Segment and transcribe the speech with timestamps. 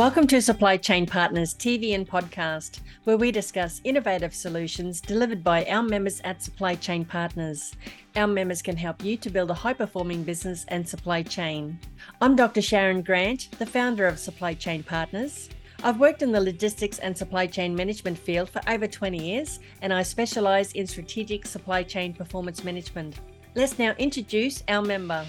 [0.00, 5.66] Welcome to Supply Chain Partners TV and podcast, where we discuss innovative solutions delivered by
[5.66, 7.74] our members at Supply Chain Partners.
[8.16, 11.78] Our members can help you to build a high performing business and supply chain.
[12.22, 12.62] I'm Dr.
[12.62, 15.50] Sharyn Grant, the founder of Supply Chain Partners.
[15.84, 19.92] I've worked in the logistics and supply chain management field for over 20 years, and
[19.92, 23.20] I specialise in strategic supply chain performance management.
[23.54, 25.26] Let's now introduce our member.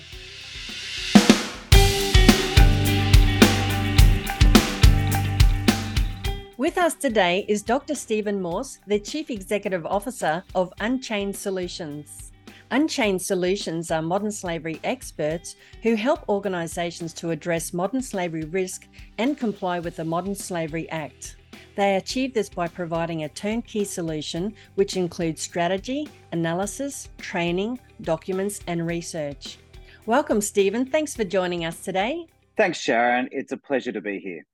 [6.61, 7.95] With us today is Dr.
[7.95, 12.33] Stephen Morse, the Chief Executive Officer of Unchained Solutions.
[12.69, 18.87] Unchained Solutions are modern slavery experts who help organisations to address modern slavery risk
[19.17, 21.37] and comply with the Modern Slavery Act.
[21.75, 28.85] They achieve this by providing a turnkey solution which includes strategy, analysis, training, documents, and
[28.85, 29.57] research.
[30.05, 30.85] Welcome, Stephen.
[30.85, 32.27] Thanks for joining us today.
[32.55, 33.29] Thanks, Sharyn.
[33.31, 34.45] It's a pleasure to be here.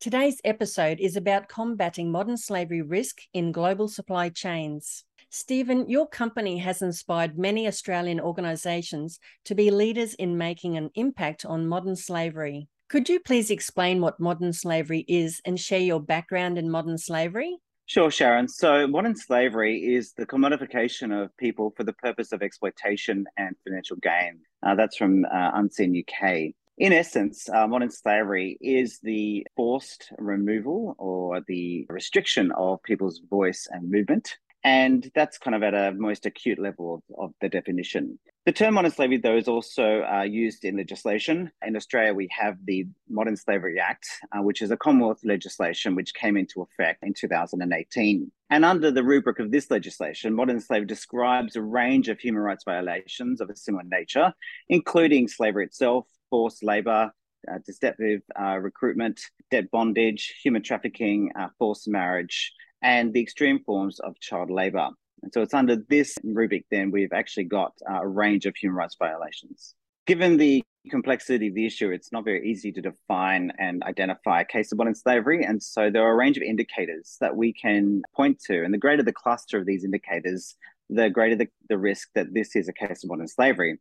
[0.00, 5.04] Today's episode is about combating modern slavery risk in global supply chains.
[5.30, 11.44] Stephen, your company has inspired many Australian organisations to be leaders in making an impact
[11.44, 12.68] on modern slavery.
[12.88, 17.58] Could you please explain what modern slavery is and share your background in modern slavery?
[17.86, 18.50] Sure, Sharyn.
[18.50, 23.96] So, modern slavery is the commodification of people for the purpose of exploitation and financial
[23.98, 24.40] gain.
[24.64, 26.52] Uh, that's from uh, Unseen UK.
[26.78, 33.66] In essence, uh, modern slavery is the forced removal or the restriction of people's voice
[33.70, 34.36] and movement.
[34.62, 38.18] And that's kind of at a most acute level of, of the definition.
[38.44, 41.50] The term modern slavery, though, is also uh, used in legislation.
[41.66, 46.14] In Australia, we have the Modern Slavery Act, uh, which is a Commonwealth legislation which
[46.14, 48.30] came into effect in 2018.
[48.50, 52.64] And under the rubric of this legislation, modern slavery describes a range of human rights
[52.64, 54.32] violations of a similar nature,
[54.68, 57.10] including slavery itself, forced labor,
[57.50, 64.00] uh, deceptive uh, recruitment, debt bondage, human trafficking, uh, forced marriage, and the extreme forms
[64.00, 64.88] of child labor.
[65.22, 68.76] And so it's under this rubric, then we've actually got uh, a range of human
[68.76, 69.74] rights violations.
[70.06, 74.44] Given the complexity of the issue, it's not very easy to define and identify a
[74.44, 75.44] case of modern slavery.
[75.44, 78.62] And so there are a range of indicators that we can point to.
[78.62, 80.54] And the greater the cluster of these indicators,
[80.88, 83.78] the greater the, the risk that this is a case of modern slavery.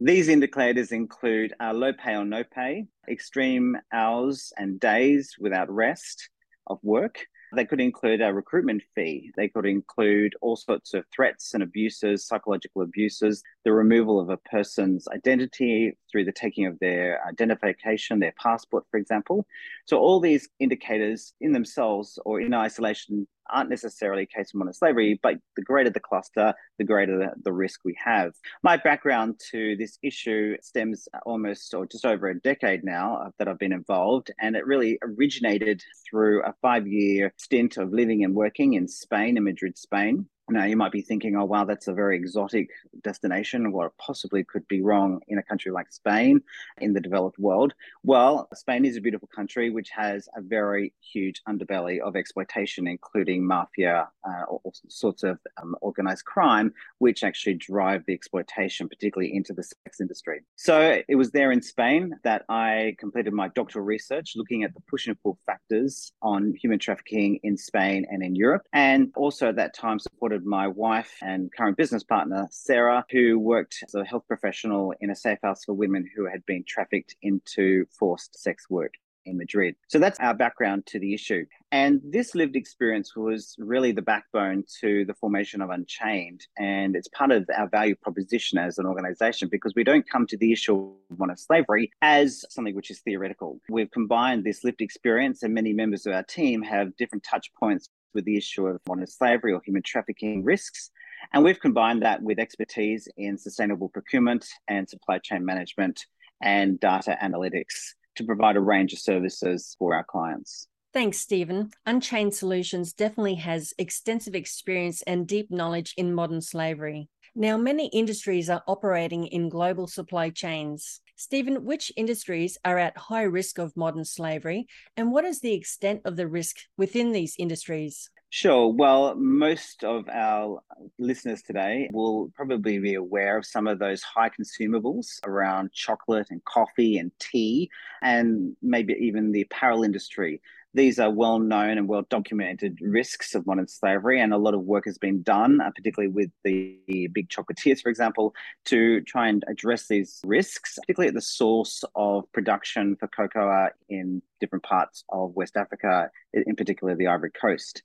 [0.00, 6.30] These indicators include uh, low pay or no pay, extreme hours and days without rest
[6.68, 9.32] of work, they could include a recruitment fee.
[9.36, 14.36] They could include all sorts of threats and abuses, psychological abuses, the removal of a
[14.36, 19.46] person's identity through the taking of their identification, their passport, for example.
[19.86, 24.72] So, all these indicators in themselves or in isolation aren't necessarily a case of modern
[24.72, 28.32] slavery, but the greater the cluster, the greater the, the risk we have.
[28.62, 33.48] My background to this issue stems almost or just over a decade now uh, that
[33.48, 38.34] I've been involved, and it really originated through a five year stint of living and
[38.34, 40.26] working in Spain, in Madrid, Spain.
[40.50, 42.70] Now, you might be thinking, oh, wow, that's a very exotic
[43.02, 43.72] destination.
[43.72, 46.40] What possibly could be wrong in a country like Spain
[46.80, 47.74] in the developed world?
[48.02, 53.46] Well, Spain is a beautiful country which has a very huge underbelly of exploitation, including
[53.46, 59.52] mafia, uh, all sorts of um, organized crime, which actually drive the exploitation, particularly into
[59.52, 60.40] the sex industry.
[60.56, 64.80] So it was there in Spain that I completed my doctoral research looking at the
[64.88, 69.56] push and pull factors on human trafficking in Spain and in Europe, and also at
[69.56, 74.04] that time supported supported my wife and current business partner, Sarah, who worked as a
[74.04, 78.68] health professional in a safe house for women who had been trafficked into forced sex
[78.70, 78.94] work
[79.26, 79.74] in Madrid.
[79.88, 81.44] So that's our background to the issue.
[81.70, 86.46] And this lived experience was really the backbone to the formation of Unchained.
[86.58, 90.36] And it's part of our value proposition as an organization because we don't come to
[90.38, 93.60] the issue of modern slavery as something which is theoretical.
[93.68, 97.88] We've combined this lived experience, and many members of our team have different touch points
[98.14, 100.90] with the issue of modern slavery or human trafficking risks.
[101.32, 106.06] And we've combined that with expertise in sustainable procurement and supply chain management
[106.40, 110.68] and data analytics to provide a range of services for our clients.
[110.94, 111.70] Thanks, Stephen.
[111.86, 117.08] Unchained Solutions definitely has extensive experience and deep knowledge in modern slavery.
[117.34, 121.00] Now, many industries are operating in global supply chains.
[121.18, 126.00] Stephen, which industries are at high risk of modern slavery, and what is the extent
[126.04, 128.08] of the risk within these industries?
[128.30, 128.72] Sure.
[128.72, 130.60] Well, most of our
[131.00, 136.44] listeners today will probably be aware of some of those high consumables around chocolate and
[136.44, 137.68] coffee and tea,
[138.00, 140.40] and maybe even the apparel industry.
[140.74, 144.62] These are well known and well documented risks of modern slavery, and a lot of
[144.62, 146.78] work has been done, uh, particularly with the
[147.12, 148.34] big chocolatiers, for example,
[148.66, 154.20] to try and address these risks, particularly at the source of production for cocoa in
[154.40, 157.82] different parts of West Africa, in particular the Ivory Coast.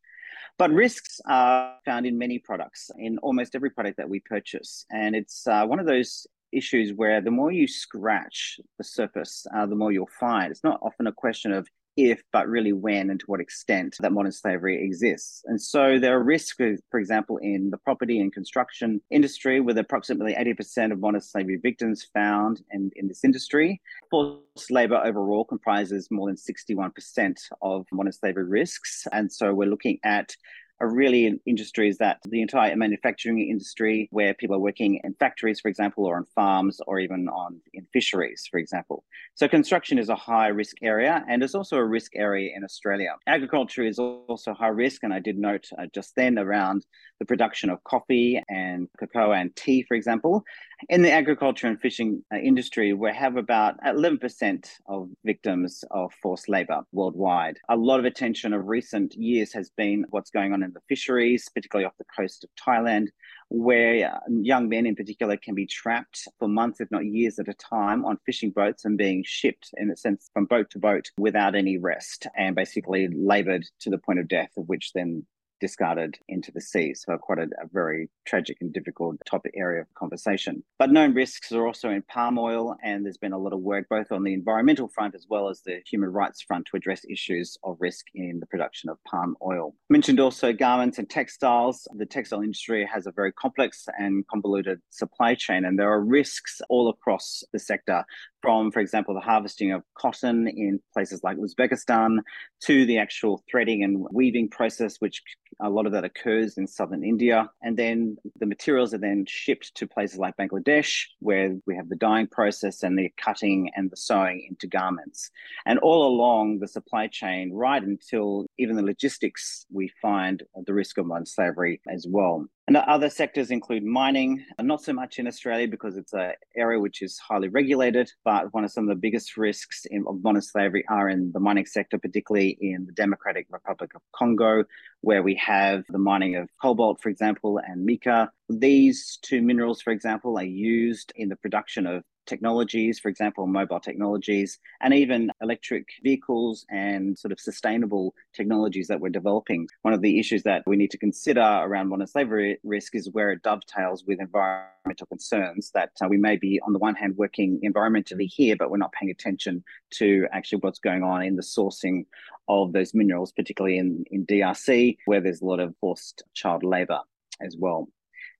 [0.57, 4.85] But risks are found in many products, in almost every product that we purchase.
[4.91, 9.65] And it's uh, one of those issues where the more you scratch the surface, uh,
[9.65, 10.51] the more you'll find.
[10.51, 14.11] It's not often a question of if, but really when and to what extent that
[14.11, 15.43] modern slavery exists.
[15.45, 16.57] And so there are risks,
[16.89, 22.07] for example, in the property and construction industry, with approximately 80% of modern slavery victims
[22.13, 23.81] found in, in this industry.
[24.09, 29.05] Forced labor overall comprises more than 61% of modern slavery risks.
[29.11, 30.35] And so we're looking at
[30.83, 35.61] are really in industries that the entire manufacturing industry, where people are working in factories,
[35.61, 39.05] for example, or on farms, or even on in fisheries, for example.
[39.35, 43.15] So construction is a high risk area, and it's also a risk area in Australia.
[43.27, 46.85] Agriculture is also high risk, and I did note uh, just then around
[47.19, 50.43] the production of coffee and cocoa and tea, for example.
[50.89, 56.49] In the agriculture and fishing uh, industry, we have about 11% of victims of forced
[56.49, 57.57] labor worldwide.
[57.69, 61.47] A lot of attention of recent years has been what's going on in the fisheries,
[61.53, 63.07] particularly off the coast of Thailand,
[63.49, 67.53] where young men in particular can be trapped for months, if not years at a
[67.53, 71.55] time, on fishing boats and being shipped, in a sense, from boat to boat without
[71.55, 75.25] any rest and basically labored to the point of death, of which then
[75.63, 76.93] discarded into the sea.
[76.93, 80.61] So, quite a, a, very tragic and difficult topic area of conversation.
[80.77, 83.87] But known risks are also in palm oil, and there's been a lot of work
[83.89, 87.57] both on the environmental front as well as the human rights front to address issues
[87.63, 89.73] of risk in the production of palm oil.
[89.89, 91.87] Mentioned also garments and textiles.
[91.95, 96.59] The textile industry has a very complex and convoluted supply chain, and there are risks
[96.69, 98.03] all across the sector
[98.43, 102.17] from, for example, the harvesting of cotton in places like Uzbekistan
[102.65, 105.23] to the actual threading and weaving process, which
[105.61, 107.49] a lot of that occurs in southern India.
[107.61, 111.95] And then the materials are then shipped to places like Bangladesh, where we have the
[111.95, 115.29] dyeing process and the cutting and the sewing into garments.
[115.65, 120.97] And all along the supply chain, right until even the logistics, we find the risk
[120.97, 122.47] of modern slavery as well.
[122.65, 127.01] And other sectors include mining, not so much in Australia because it's an area which
[127.01, 130.85] is highly regulated, but one of some of the biggest risks in, of modern slavery
[130.87, 134.63] are in the mining sector, particularly in the Democratic Republic of Congo,
[135.01, 138.31] where we have the mining of cobalt, for example, and mica.
[138.47, 143.79] These two minerals, for example, are used in the production of technologies, for example, mobile
[143.79, 149.67] technologies, and even electric vehicles and sort of sustainable technologies that we're developing.
[149.81, 153.31] One of the issues that we need to consider around modern slavery risk is where
[153.31, 157.59] it dovetails with environmental concerns that uh, we may be, on the one hand, working
[157.63, 162.05] environmentally here, but we're not paying attention to actually what's going on in the sourcing
[162.47, 166.99] of those minerals, particularly in, in DRC, where there's a lot of forced child labor
[167.41, 167.87] as well.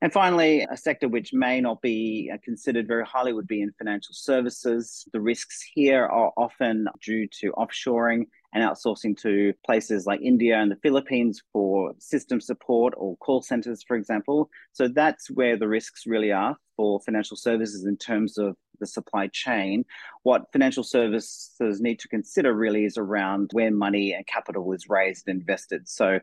[0.03, 3.71] And finally, a sector which may not be uh, considered very highly would be in
[3.77, 5.07] financial services.
[5.13, 10.69] The risks here are often due to offshoring and outsourcing to places like India and
[10.69, 14.50] the Philippines for system support or call centers, for example.
[14.73, 19.27] So that's where the risks really are for financial services in terms of the supply
[19.27, 19.85] chain.
[20.23, 25.29] What financial services need to consider really is around where money and capital is raised
[25.29, 25.88] and invested.
[25.88, 26.19] So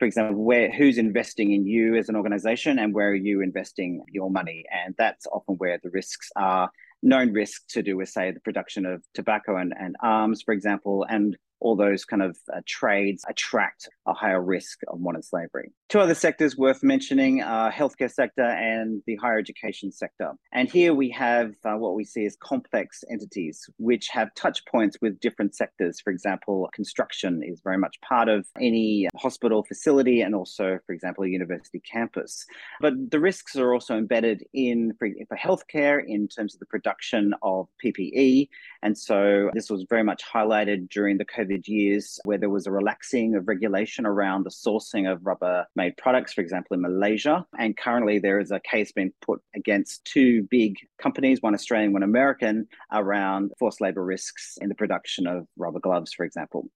[0.00, 4.02] for example, where who's investing in you as an organization and where are you investing
[4.10, 4.64] your money?
[4.72, 6.70] And that's often where the risks are
[7.02, 11.04] known risks to do with, say, the production of tobacco and, and arms, for example,
[11.06, 15.72] and all those kind of uh, trades attract a higher risk of modern slavery.
[15.88, 20.32] Two other sectors worth mentioning are healthcare sector and the higher education sector.
[20.52, 24.96] And here we have uh, what we see as complex entities which have touch points
[25.02, 26.00] with different sectors.
[26.00, 31.24] For example, construction is very much part of any hospital facility and also, for example,
[31.24, 32.46] a university campus.
[32.80, 37.34] But the risks are also embedded in for, for healthcare in terms of the production
[37.42, 38.48] of PPE.
[38.82, 42.66] And so this was very much highlighted during the COVID COVID years where there was
[42.66, 47.46] a relaxing of regulation around the sourcing of rubber made products, for example, in Malaysia.
[47.58, 52.02] And currently there is a case being put against two big companies, one Australian, one
[52.02, 56.68] American, around forced labor risks in the production of rubber gloves, for example.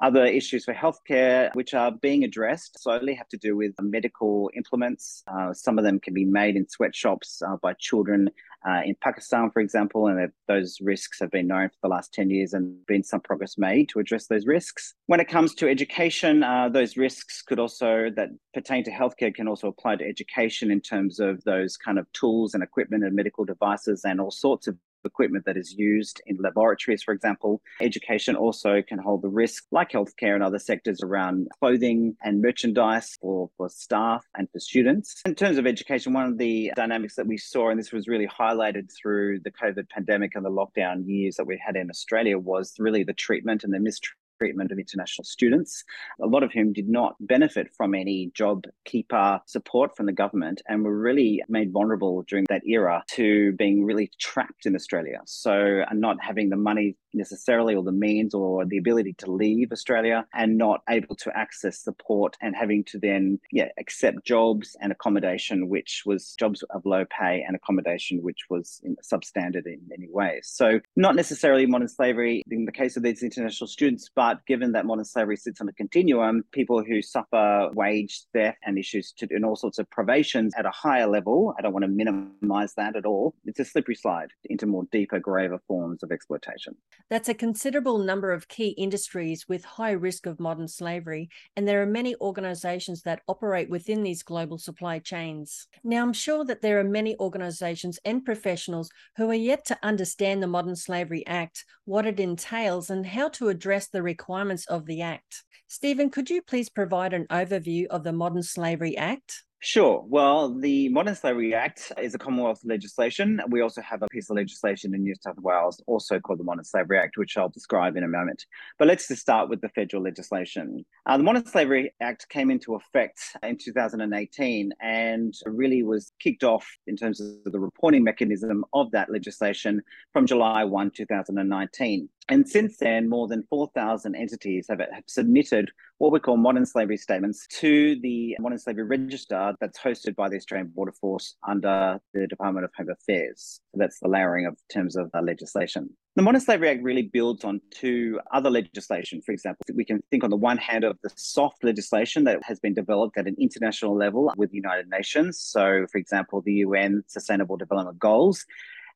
[0.00, 5.24] Other issues for healthcare, which are being addressed, solely have to do with medical implements.
[5.26, 8.30] Uh, some of them can be made in sweatshops uh, by children
[8.66, 12.30] uh, in Pakistan, for example, and those risks have been known for the last 10
[12.30, 14.94] years and been some progress made to address those risks.
[15.06, 19.48] When it comes to education, uh, those risks could also, that pertain to healthcare, can
[19.48, 23.44] also apply to education in terms of those kind of tools and equipment and medical
[23.44, 27.62] devices and all sorts of equipment that is used in laboratories, for example.
[27.80, 33.16] Education also can hold the risk, like healthcare and other sectors, around clothing and merchandise
[33.20, 35.22] for, for staff and for students.
[35.24, 38.28] In terms of education, one of the dynamics that we saw, and this was really
[38.28, 42.74] highlighted through the COVID pandemic and the lockdown years that we had in Australia, was
[42.78, 45.84] really the treatment and the mistreatment treatment of international students,
[46.22, 50.62] a lot of whom did not benefit from any job keeper support from the government
[50.68, 55.20] and were really made vulnerable during that era to being really trapped in Australia.
[55.26, 59.72] So, and not having the money necessarily or the means or the ability to leave
[59.72, 64.92] Australia and not able to access support and having to then yeah accept jobs and
[64.92, 70.48] accommodation which was jobs of low pay and accommodation which was substandard in many ways.
[70.52, 74.86] So not necessarily modern slavery in the case of these international students but given that
[74.86, 79.44] modern slavery sits on a continuum people who suffer wage theft and issues to, and
[79.44, 83.06] all sorts of privations at a higher level I don't want to minimize that at
[83.06, 83.34] all.
[83.44, 86.76] It's a slippery slide into more deeper graver forms of exploitation
[87.10, 91.80] that's a considerable number of key industries with high risk of modern slavery, and there
[91.82, 95.66] are many organisations that operate within these global supply chains.
[95.82, 100.42] Now, I'm sure that there are many organisations and professionals who are yet to understand
[100.42, 105.02] the Modern Slavery Act, what it entails, and how to address the requirements of the
[105.02, 105.44] Act.
[105.66, 109.44] Stephen, could you please provide an overview of the Modern Slavery Act?
[109.60, 110.04] Sure.
[110.06, 113.40] Well, the Modern Slavery Act is a Commonwealth legislation.
[113.48, 116.62] We also have a piece of legislation in New South Wales, also called the Modern
[116.62, 118.46] Slavery Act, which I'll describe in a moment.
[118.78, 120.86] But let's just start with the federal legislation.
[121.06, 126.64] Uh, the Modern Slavery Act came into effect in 2018 and really was kicked off
[126.86, 132.08] in terms of the reporting mechanism of that legislation from July 1, 2019.
[132.30, 136.98] And since then, more than 4,000 entities have, have submitted what we call modern slavery
[136.98, 142.26] statements to the Modern Slavery Register that's hosted by the Australian Border Force under the
[142.26, 143.60] Department of Home Affairs.
[143.74, 145.90] That's the layering of terms of uh, legislation.
[146.16, 149.22] The Modern Slavery Act really builds on two other legislation.
[149.22, 152.60] For example, we can think on the one hand of the soft legislation that has
[152.60, 155.40] been developed at an international level with the United Nations.
[155.40, 158.44] So, for example, the UN Sustainable Development Goals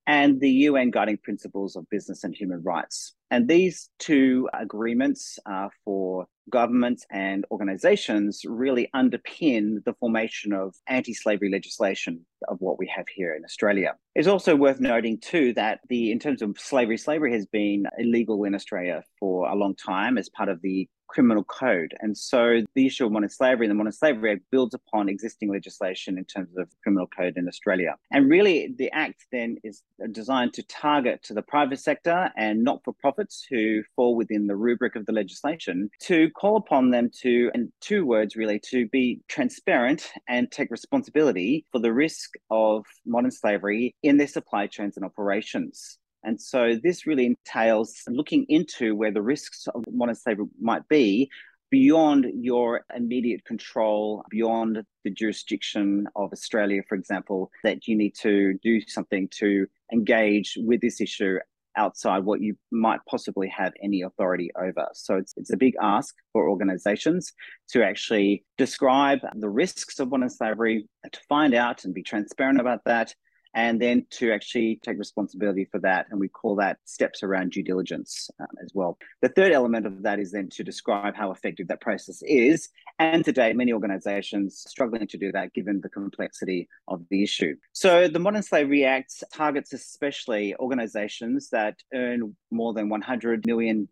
[0.06, 3.14] and the UN Guiding Principles of Business and Human Rights.
[3.30, 11.14] And these two agreements uh, for governments and organizations really underpin the formation of anti
[11.14, 13.94] slavery legislation of what we have here in Australia.
[14.14, 18.44] It's also worth noting, too, that the in terms of slavery, slavery has been illegal
[18.44, 21.94] in Australia for a long time as part of the criminal code.
[22.00, 25.52] And so the issue of modern slavery and the Modern Slavery Act builds upon existing
[25.52, 27.96] legislation in terms of criminal code in Australia.
[28.10, 32.82] And really, the Act then is designed to target to the private sector and not
[32.82, 37.50] for profits who fall within the rubric of the legislation to call upon them to,
[37.54, 43.30] in two words really, to be transparent and take responsibility for the risk of modern
[43.30, 45.98] slavery in their supply chains and operations.
[46.24, 51.30] And so this really entails looking into where the risks of modern slavery might be
[51.70, 58.54] beyond your immediate control, beyond the jurisdiction of Australia, for example, that you need to
[58.62, 61.38] do something to engage with this issue
[61.76, 64.86] outside what you might possibly have any authority over.
[64.92, 67.32] So it's, it's a big ask for organizations
[67.70, 72.84] to actually describe the risks of modern slavery, to find out and be transparent about
[72.84, 73.14] that,
[73.54, 76.06] and then to actually take responsibility for that.
[76.10, 78.98] And we call that steps around due diligence um, as well.
[79.20, 82.68] The third element of that is then to describe how effective that process is.
[82.98, 87.56] And today, many organizations struggling to do that given the complexity of the issue.
[87.72, 93.88] So the Modern Slavery Act targets especially organizations that earn more than $100 million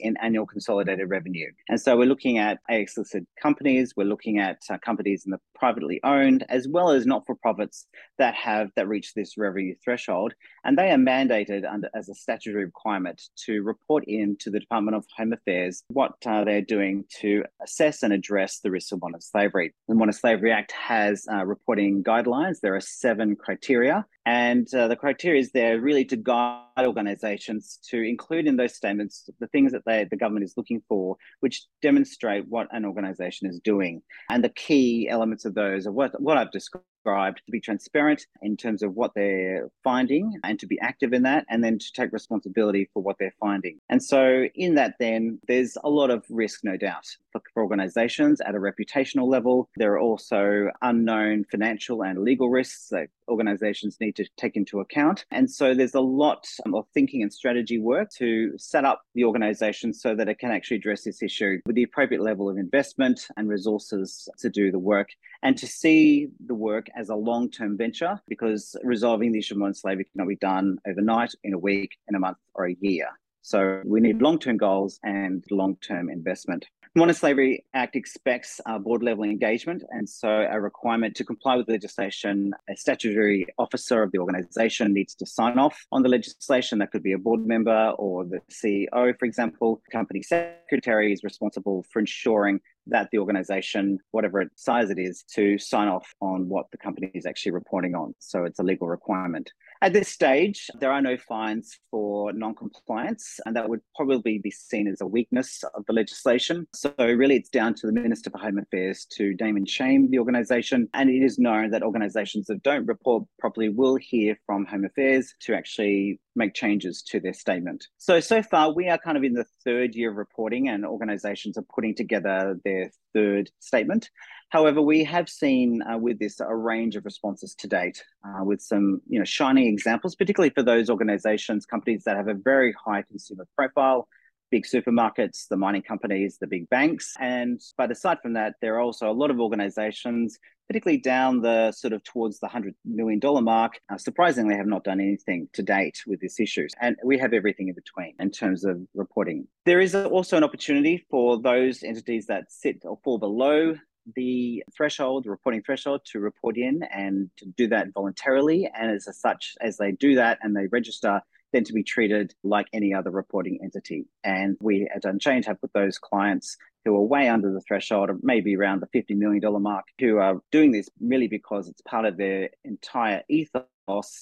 [0.00, 1.50] in annual consolidated revenue.
[1.68, 5.40] And so we're looking at ASX listed companies, we're looking at uh, companies in the
[5.54, 7.86] privately owned, as well as not for profits
[8.18, 10.34] that have that reach this revenue threshold.
[10.64, 14.96] And they are mandated under as a statutory requirement to report in to the Department
[14.96, 19.20] of Home Affairs what uh, they're doing to assess and address the risks of modern
[19.20, 19.72] slavery.
[19.86, 22.60] The Modern Slavery Act has uh, reporting guidelines.
[22.60, 28.02] There are seven criteria and uh, the criteria is there really to guide organizations to
[28.02, 32.46] include in those statements the things that they, the government is looking for, which demonstrate
[32.46, 34.02] what an organization is doing.
[34.28, 36.84] And the key elements of those are what, what I've described
[37.16, 41.44] to be transparent in terms of what they're finding and to be active in that,
[41.48, 43.78] and then to take responsibility for what they're finding.
[43.88, 48.40] And so, in that, then there's a lot of risk, no doubt, for for organizations
[48.40, 49.68] at a reputational level.
[49.76, 55.24] There are also unknown financial and legal risks that organizations need to take into account.
[55.30, 59.92] And so there's a lot of thinking and strategy work to set up the organization
[59.92, 63.48] so that it can actually address this issue with the appropriate level of investment and
[63.48, 65.08] resources to do the work
[65.42, 69.58] and to see the work as a long term venture because resolving the issue of
[69.58, 73.08] modern slavery cannot be done overnight, in a week, in a month, or a year.
[73.42, 76.66] So we need long term goals and long term investment.
[76.98, 81.54] The Modern Slavery Act expects uh, board level engagement, and so a requirement to comply
[81.54, 86.80] with legislation, a statutory officer of the organisation needs to sign off on the legislation.
[86.80, 89.80] That could be a board member or the CEO, for example.
[89.92, 95.58] Company secretary is responsible for ensuring that the organisation, whatever its size it is, to
[95.58, 98.14] sign off on what the company is actually reporting on.
[98.18, 99.52] So it's a legal requirement.
[99.80, 104.88] At this stage, there are no fines for non-compliance, and that would probably be seen
[104.88, 106.66] as a weakness of the legislation.
[106.74, 110.18] So really, it's down to the Minister for Home Affairs to name and shame the
[110.18, 110.88] organisation.
[110.94, 115.34] And it is known that organisations that don't report properly will hear from Home Affairs
[115.40, 117.86] to actually make changes to their statement.
[117.98, 121.58] So, so far, we are kind of in the third year of reporting, and organisations
[121.58, 124.10] are putting together their third statement.
[124.50, 128.62] However, we have seen uh, with this a range of responses to date, uh, with
[128.62, 133.02] some you know shining examples, particularly for those organisations, companies that have a very high
[133.02, 134.08] consumer profile,
[134.50, 138.80] big supermarkets, the mining companies, the big banks, and but aside from that, there are
[138.80, 140.38] also a lot of organisations,
[140.68, 144.84] particularly down the sort of towards the hundred million dollar mark, uh, surprisingly have not
[144.84, 148.64] done anything to date with this issue, and we have everything in between in terms
[148.64, 149.46] of reporting.
[149.64, 153.74] There is also an opportunity for those entities that sit or fall below
[154.16, 158.70] the threshold, the reporting threshold, to report in and to do that voluntarily.
[158.74, 161.20] And as such, as they do that and they register,
[161.52, 164.06] then to be treated like any other reporting entity.
[164.24, 168.20] And we at Unchained have put those clients who are way under the threshold of
[168.22, 172.16] maybe around the $50 million mark, who are doing this really because it's part of
[172.16, 173.64] their entire ethos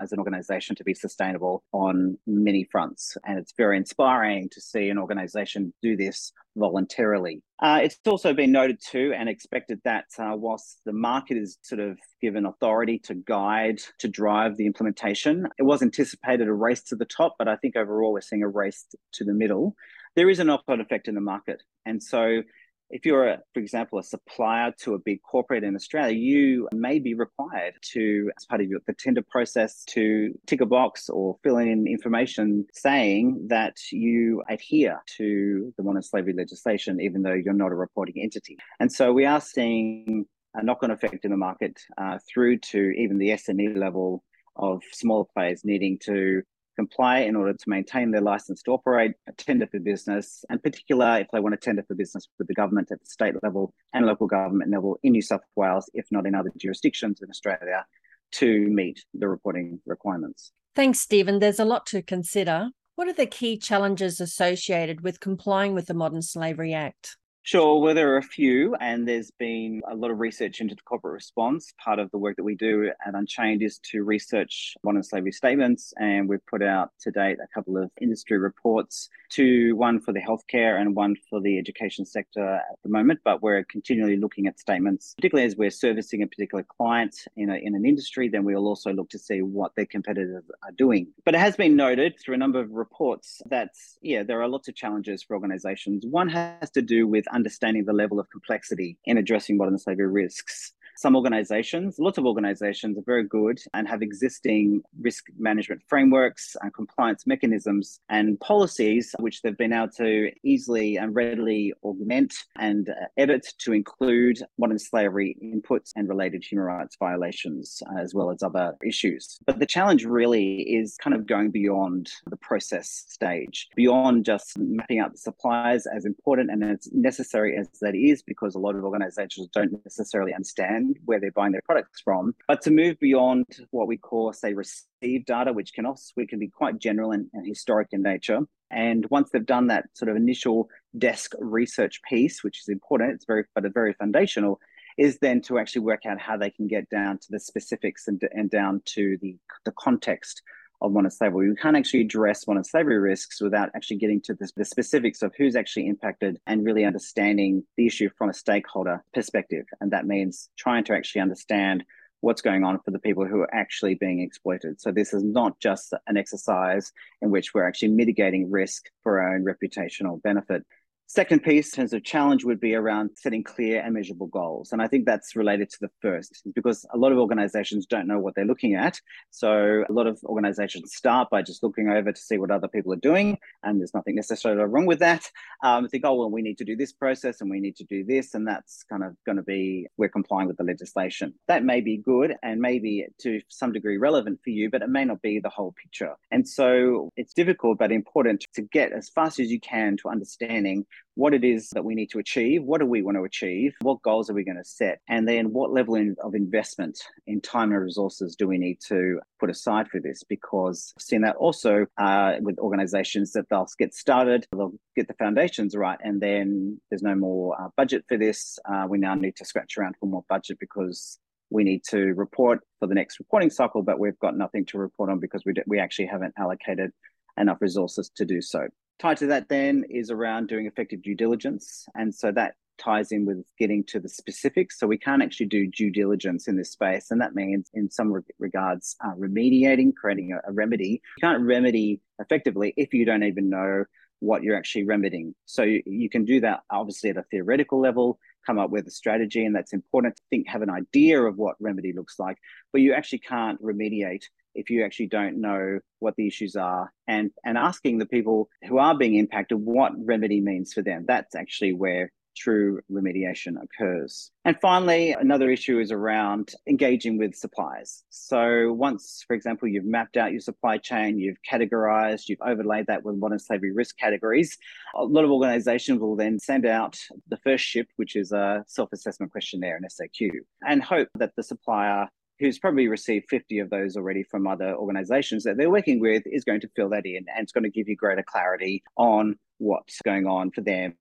[0.00, 3.16] as an organization to be sustainable on many fronts.
[3.24, 7.42] And it's very inspiring to see an organization do this voluntarily.
[7.60, 11.80] Uh, it's also been noted too and expected that uh, whilst the market is sort
[11.80, 16.96] of given authority to guide, to drive the implementation, it was anticipated a race to
[16.96, 19.74] the top, but I think overall we're seeing a race to the middle.
[20.14, 21.62] There is an knock on effect in the market.
[21.84, 22.42] And so
[22.90, 26.98] if you're, a, for example, a supplier to a big corporate in Australia, you may
[26.98, 31.36] be required to, as part of your, the tender process, to tick a box or
[31.42, 37.54] fill in information saying that you adhere to the modern slavery legislation, even though you're
[37.54, 38.56] not a reporting entity.
[38.78, 42.90] And so we are seeing a knock on effect in the market uh, through to
[42.90, 44.22] even the SME level
[44.54, 46.42] of smaller players needing to
[46.76, 51.28] comply in order to maintain their license to operate, tender for business, and particular if
[51.32, 54.26] they want to tender for business with the government at the state level and local
[54.26, 57.84] government level in New South Wales, if not in other jurisdictions in Australia,
[58.32, 60.52] to meet the reporting requirements.
[60.74, 61.38] Thanks, Stephen.
[61.38, 62.70] There's a lot to consider.
[62.96, 67.16] What are the key challenges associated with complying with the Modern Slavery Act?
[67.46, 67.80] Sure.
[67.80, 71.14] Well, there are a few, and there's been a lot of research into the corporate
[71.14, 71.72] response.
[71.78, 75.94] Part of the work that we do at Unchained is to research modern slavery statements,
[75.96, 80.20] and we've put out to date a couple of industry reports, to one for the
[80.20, 83.20] healthcare and one for the education sector at the moment.
[83.24, 87.54] But we're continually looking at statements, particularly as we're servicing a particular client in, a,
[87.54, 88.28] in an industry.
[88.28, 91.12] Then we'll also look to see what their competitors are doing.
[91.24, 93.70] But it has been noted through a number of reports that
[94.02, 96.04] yeah, there are lots of challenges for organisations.
[96.04, 100.72] One has to do with understanding the level of complexity in addressing modern slavery risks.
[100.98, 106.72] Some organizations, lots of organizations are very good and have existing risk management frameworks and
[106.72, 113.06] compliance mechanisms and policies, which they've been able to easily and readily augment and uh,
[113.18, 118.42] edit to include modern slavery inputs and related human rights violations, uh, as well as
[118.42, 119.38] other issues.
[119.44, 125.00] But the challenge really is kind of going beyond the process stage, beyond just mapping
[125.00, 128.84] out the suppliers as important and as necessary as that is, because a lot of
[128.84, 133.86] organizations don't necessarily understand where they're buying their products from, but to move beyond what
[133.86, 137.46] we call, say, receive data, which can also we can be quite general and, and
[137.46, 138.40] historic in nature.
[138.70, 140.68] And once they've done that sort of initial
[140.98, 144.60] desk research piece, which is important, it's very but very foundational,
[144.98, 148.20] is then to actually work out how they can get down to the specifics and,
[148.32, 150.42] and down to the, the context
[150.80, 151.48] of slavery.
[151.48, 155.34] We can't actually address modern slavery risks without actually getting to the, the, specifics of
[155.36, 159.66] who's actually impacted and really understanding the issue from a stakeholder perspective.
[159.80, 161.84] And that means trying to actually understand
[162.20, 164.80] what's going on for the people who are actually being exploited.
[164.80, 169.34] So this is not just an exercise in which we're actually mitigating risk for our
[169.34, 170.64] own reputational benefit.
[171.08, 174.72] Second piece in terms of challenge would be around setting clear and measurable goals.
[174.72, 178.18] And I think that's related to the first because a lot of organizations don't know
[178.18, 179.00] what they're looking at.
[179.30, 182.92] So a lot of organizations start by just looking over to see what other people
[182.92, 183.38] are doing.
[183.62, 185.30] And there's nothing necessarily wrong with that.
[185.62, 188.04] Um, think, oh, well, we need to do this process and we need to do
[188.04, 188.34] this.
[188.34, 191.34] And that's kind of going to be, we're complying with the legislation.
[191.46, 195.04] That may be good and maybe to some degree relevant for you, but it may
[195.04, 196.14] not be the whole picture.
[196.32, 200.84] And so it's difficult, but important to get as fast as you can to understanding
[201.14, 204.02] what it is that we need to achieve, what do we want to achieve, what
[204.02, 207.82] goals are we going to set, and then what level of investment in time and
[207.82, 210.22] resources do we need to put aside for this?
[210.28, 215.14] Because I've seen that also uh, with organizations that they'll get started, they'll get the
[215.14, 218.58] foundations right, and then there's no more uh, budget for this.
[218.70, 221.18] Uh, we now need to scratch around for more budget because
[221.50, 225.10] we need to report for the next reporting cycle, but we've got nothing to report
[225.10, 226.90] on because we, we actually haven't allocated
[227.38, 228.66] enough resources to do so.
[228.98, 231.86] Tied to that, then, is around doing effective due diligence.
[231.94, 234.78] And so that ties in with getting to the specifics.
[234.78, 237.10] So we can't actually do due diligence in this space.
[237.10, 241.02] And that means, in some re- regards, uh, remediating, creating a, a remedy.
[241.18, 243.84] You can't remedy effectively if you don't even know
[244.20, 245.34] what you're actually remedying.
[245.44, 248.90] So you, you, can do that obviously at a theoretical level, come up with a
[248.90, 252.38] strategy, and that's important to think, have an idea of what remedy looks like,
[252.72, 254.24] but you actually can't remediate
[254.56, 258.78] if you actually don't know what the issues are and and asking the people who
[258.78, 264.30] are being impacted what remedy means for them that's actually where true remediation occurs.
[264.44, 268.04] And finally, another issue is around engaging with suppliers.
[268.10, 273.02] So, once, for example, you've mapped out your supply chain, you've categorized, you've overlaid that
[273.02, 274.56] with modern slavery risk categories,
[274.94, 276.96] a lot of organizations will then send out
[277.28, 280.30] the first ship, which is a self assessment questionnaire, an SAQ,
[280.66, 285.44] and hope that the supplier who's probably received 50 of those already from other organizations
[285.44, 287.88] that they're working with is going to fill that in and it's going to give
[287.88, 290.94] you greater clarity on what's going on for them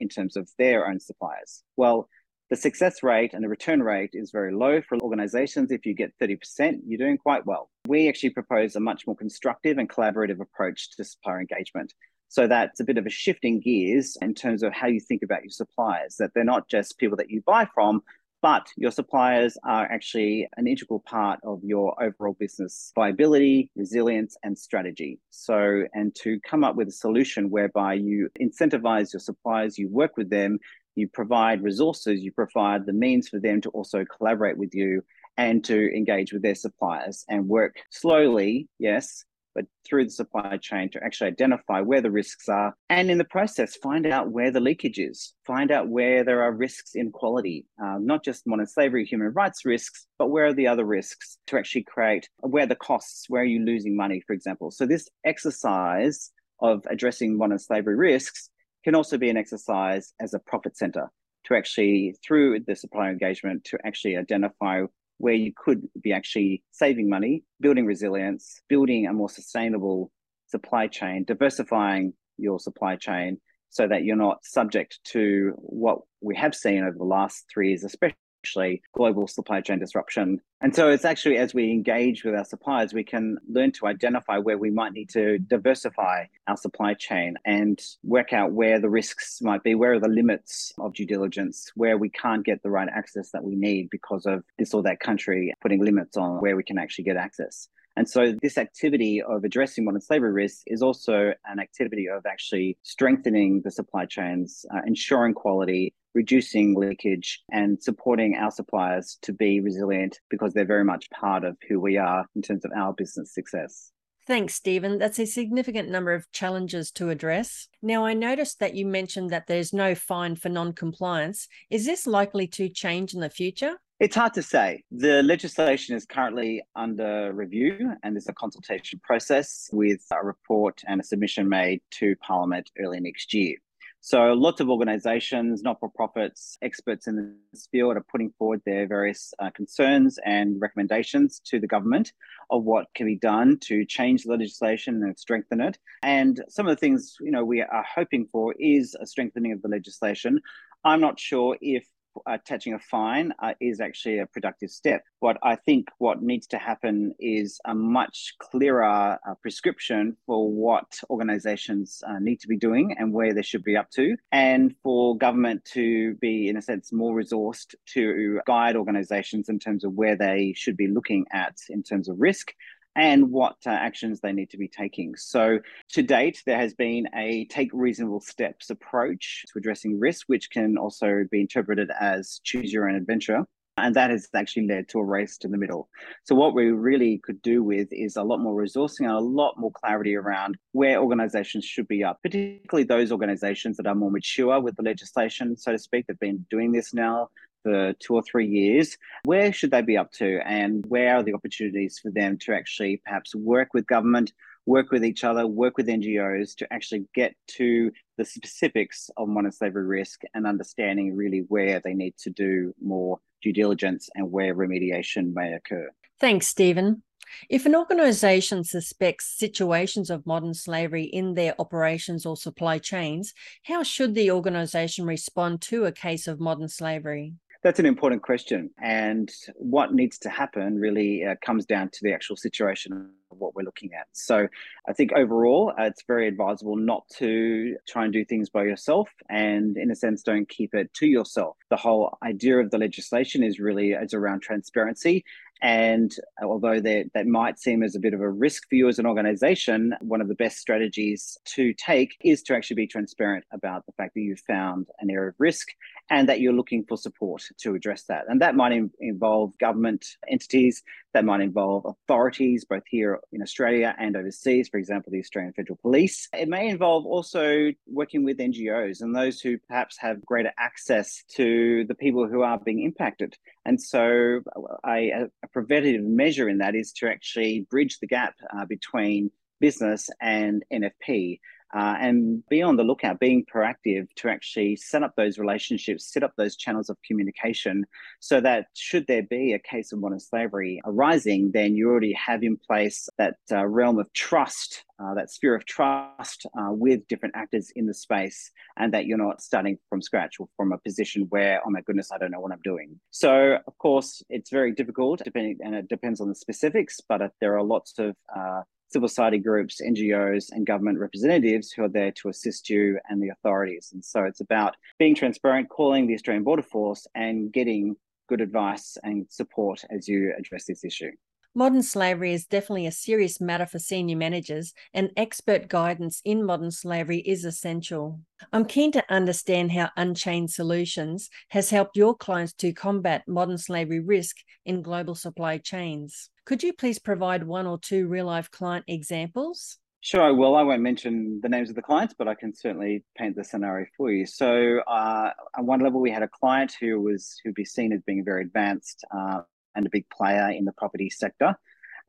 [0.00, 1.62] in terms of their own suppliers.
[1.76, 2.08] Well,
[2.50, 5.70] the success rate and the return rate is very low for organizations.
[5.70, 7.70] If you get 30%, you're doing quite well.
[7.88, 11.94] We actually propose a much more constructive and collaborative approach to supplier engagement.
[12.28, 15.42] So that's a bit of a shifting gears in terms of how you think about
[15.42, 18.02] your suppliers, that they're not just people that you buy from,
[18.42, 24.58] but your suppliers are actually an integral part of your overall business viability, resilience, and
[24.58, 25.20] strategy.
[25.30, 30.16] So, and to come up with a solution whereby you incentivize your suppliers, you work
[30.16, 30.58] with them,
[30.96, 35.02] you provide resources, you provide the means for them to also collaborate with you
[35.36, 39.24] and to engage with their suppliers and work slowly, yes,
[39.54, 42.74] but through the supply chain to actually identify where the risks are.
[42.88, 46.52] And in the process, find out where the leakage is, find out where there are
[46.52, 50.66] risks in quality, uh, not just modern slavery, human rights risks, but where are the
[50.66, 54.70] other risks to actually create, where the costs, where are you losing money, for example.
[54.70, 58.50] So this exercise of addressing modern slavery risks
[58.84, 61.10] can also be an exercise as a profit center
[61.44, 64.82] to actually, through the supplier engagement, to actually identify
[65.18, 70.10] where you could be actually saving money, building resilience, building a more sustainable
[70.46, 76.54] supply chain, diversifying your supply chain so that you're not subject to what we have
[76.54, 80.40] seen over the last three years, especially actually global supply chain disruption.
[80.60, 84.38] And so it's actually as we engage with our suppliers, we can learn to identify
[84.38, 89.40] where we might need to diversify our supply chain and work out where the risks
[89.42, 92.88] might be, where are the limits of due diligence, where we can't get the right
[92.92, 96.64] access that we need because of this or that country putting limits on where we
[96.64, 97.68] can actually get access.
[97.94, 102.78] And so, this activity of addressing modern slavery risks is also an activity of actually
[102.82, 109.60] strengthening the supply chains, uh, ensuring quality, reducing leakage, and supporting our suppliers to be
[109.60, 113.34] resilient because they're very much part of who we are in terms of our business
[113.34, 113.92] success.
[114.24, 114.98] Thanks, Stephen.
[114.98, 117.66] That's a significant number of challenges to address.
[117.82, 121.48] Now, I noticed that you mentioned that there's no fine for non compliance.
[121.70, 123.78] Is this likely to change in the future?
[123.98, 124.82] It's hard to say.
[124.90, 131.00] The legislation is currently under review and there's a consultation process with a report and
[131.00, 133.56] a submission made to Parliament early next year.
[134.04, 139.50] So lots of organisations, not-for-profits, experts in this field are putting forward their various uh,
[139.54, 142.12] concerns and recommendations to the government
[142.50, 145.78] of what can be done to change the legislation and strengthen it.
[146.02, 149.62] And some of the things you know we are hoping for is a strengthening of
[149.62, 150.40] the legislation.
[150.82, 151.86] I'm not sure if
[152.26, 155.02] attaching a fine uh, is actually a productive step.
[155.20, 161.00] But I think what needs to happen is a much clearer uh, prescription for what
[161.10, 165.16] organizations uh, need to be doing and where they should be up to, and for
[165.16, 170.16] government to be, in a sense, more resourced to guide organizations in terms of where
[170.16, 172.52] they should be looking at in terms of risk
[172.96, 175.16] and what uh, actions they need to be taking.
[175.16, 175.58] So,
[175.92, 180.76] to date, there has been a take reasonable steps approach to addressing risk, which can
[180.76, 183.44] also be interpreted as choose your own adventure.
[183.78, 185.88] And that has actually led to a race to the middle.
[186.24, 189.58] So, what we really could do with is a lot more resourcing and a lot
[189.58, 194.60] more clarity around where organizations should be up, particularly those organizations that are more mature
[194.60, 197.30] with the legislation, so to speak, that have been doing this now
[197.62, 198.96] for two or three years.
[199.24, 200.40] Where should they be up to?
[200.46, 204.32] And where are the opportunities for them to actually perhaps work with government?
[204.64, 209.50] Work with each other, work with NGOs to actually get to the specifics of modern
[209.50, 214.54] slavery risk and understanding really where they need to do more due diligence and where
[214.54, 215.90] remediation may occur.
[216.20, 217.02] Thanks, Stephen.
[217.48, 223.32] If an organisation suspects situations of modern slavery in their operations or supply chains,
[223.64, 227.34] how should the organisation respond to a case of modern slavery?
[227.62, 228.70] That's an important question.
[228.82, 233.54] And what needs to happen really uh, comes down to the actual situation of what
[233.54, 234.08] we're looking at.
[234.12, 234.48] So
[234.88, 239.08] I think overall, uh, it's very advisable not to try and do things by yourself
[239.30, 241.56] and, in a sense, don't keep it to yourself.
[241.70, 245.24] The whole idea of the legislation is really it's around transparency
[245.62, 249.06] and although that, might seem as a bit of a risk for you as an
[249.06, 253.92] organization, one of the best strategies to take is to actually be transparent about the
[253.92, 255.68] fact that you've found an area of risk
[256.10, 258.24] and that you're looking for support to address that.
[258.28, 260.82] And that might in, involve government entities,
[261.14, 265.78] that might involve authorities, both here in Australia and overseas, for example, the Australian Federal
[265.82, 266.28] Police.
[266.32, 271.84] It may involve also working with NGOs and those who perhaps have greater access to
[271.86, 273.36] the people who are being impacted.
[273.64, 274.40] And so,
[274.86, 280.64] a, preventative measure in that is to actually bridge the gap uh, between business and
[280.72, 281.40] NFP.
[281.74, 286.22] Uh, and be on the lookout, being proactive to actually set up those relationships, set
[286.22, 287.86] up those channels of communication
[288.20, 292.42] so that should there be a case of modern slavery arising, then you already have
[292.42, 297.34] in place that uh, realm of trust, uh, that sphere of trust uh, with different
[297.36, 301.26] actors in the space, and that you're not starting from scratch or from a position
[301.30, 303.00] where, oh my goodness, I don't know what I'm doing.
[303.10, 307.28] So, of course, it's very difficult, depending, and it depends on the specifics, but uh,
[307.40, 312.12] there are lots of uh, civil society groups, NGOs, and government representatives who are there
[312.12, 313.90] to assist you and the authorities.
[313.92, 317.96] And so it's about being transparent, calling the Australian Border Force, and getting
[318.28, 321.10] good advice and support as you address this issue.
[321.54, 326.70] Modern slavery is definitely a serious matter for senior managers, and expert guidance in modern
[326.70, 328.20] slavery is essential.
[328.54, 334.00] I'm keen to understand how Unchained Solutions has helped your clients to combat modern slavery
[334.00, 336.30] risk in global supply chains.
[336.44, 339.78] Could you please provide one or two real life client examples?
[340.04, 343.36] Sure, Well, I won't mention the names of the clients, but I can certainly paint
[343.36, 344.26] the scenario for you.
[344.26, 348.02] So, uh, on one level, we had a client who was who'd be seen as
[348.02, 349.42] being very advanced uh,
[349.76, 351.54] and a big player in the property sector,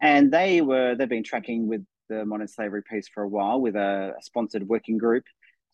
[0.01, 3.75] and they were they've been tracking with the modern slavery piece for a while with
[3.75, 5.25] a, a sponsored working group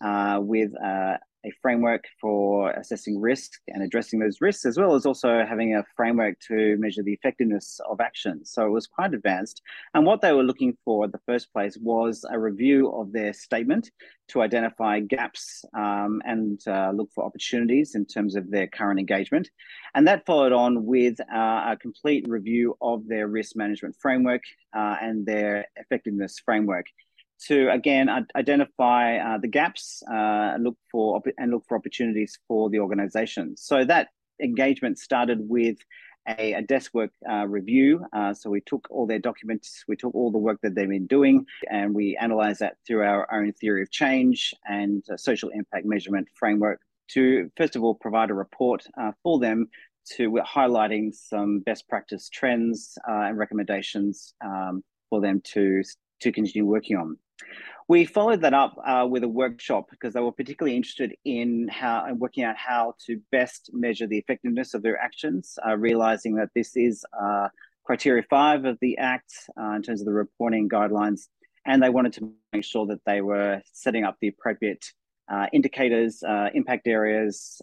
[0.03, 5.05] uh, with uh, a framework for assessing risk and addressing those risks, as well as
[5.05, 8.45] also having a framework to measure the effectiveness of action.
[8.45, 9.61] So it was quite advanced.
[9.93, 13.33] And what they were looking for in the first place was a review of their
[13.33, 13.89] statement
[14.29, 19.49] to identify gaps um, and uh, look for opportunities in terms of their current engagement.
[19.95, 24.43] And that followed on with uh, a complete review of their risk management framework
[24.75, 26.85] uh, and their effectiveness framework
[27.47, 32.79] to again identify uh, the gaps, uh, look for and look for opportunities for the
[32.79, 33.55] organisation.
[33.57, 34.09] So that
[34.41, 35.77] engagement started with
[36.27, 38.05] a, a desk work uh, review.
[38.13, 41.07] Uh, so we took all their documents, we took all the work that they've been
[41.07, 46.27] doing, and we analysed that through our own theory of change and social impact measurement
[46.35, 49.67] framework to first of all provide a report uh, for them
[50.05, 55.83] to highlighting some best practice trends uh, and recommendations um, for them to
[56.21, 57.17] to continue working on.
[57.87, 62.05] We followed that up uh, with a workshop because they were particularly interested in how
[62.05, 66.49] and working out how to best measure the effectiveness of their actions, uh, realizing that
[66.53, 67.47] this is uh,
[67.83, 71.29] criteria five of the Act uh, in terms of the reporting guidelines.
[71.65, 74.85] And they wanted to make sure that they were setting up the appropriate
[75.27, 77.59] uh, indicators, uh, impact areas,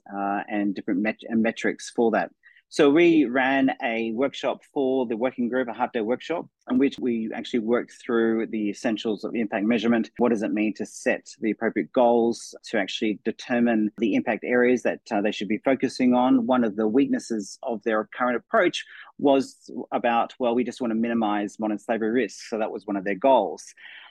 [0.49, 2.31] and different met- and metrics for that.
[2.69, 6.99] So we ran a workshop for the working group, a half day workshop, in which
[6.99, 10.11] we actually worked through the essentials of impact measurement.
[10.19, 14.83] What does it mean to set the appropriate goals to actually determine the impact areas
[14.83, 16.47] that uh, they should be focusing on?
[16.47, 18.85] One of the weaknesses of their current approach
[19.19, 22.51] was about, well, we just want to minimize modern slavery risks.
[22.51, 23.65] So that was one of their goals.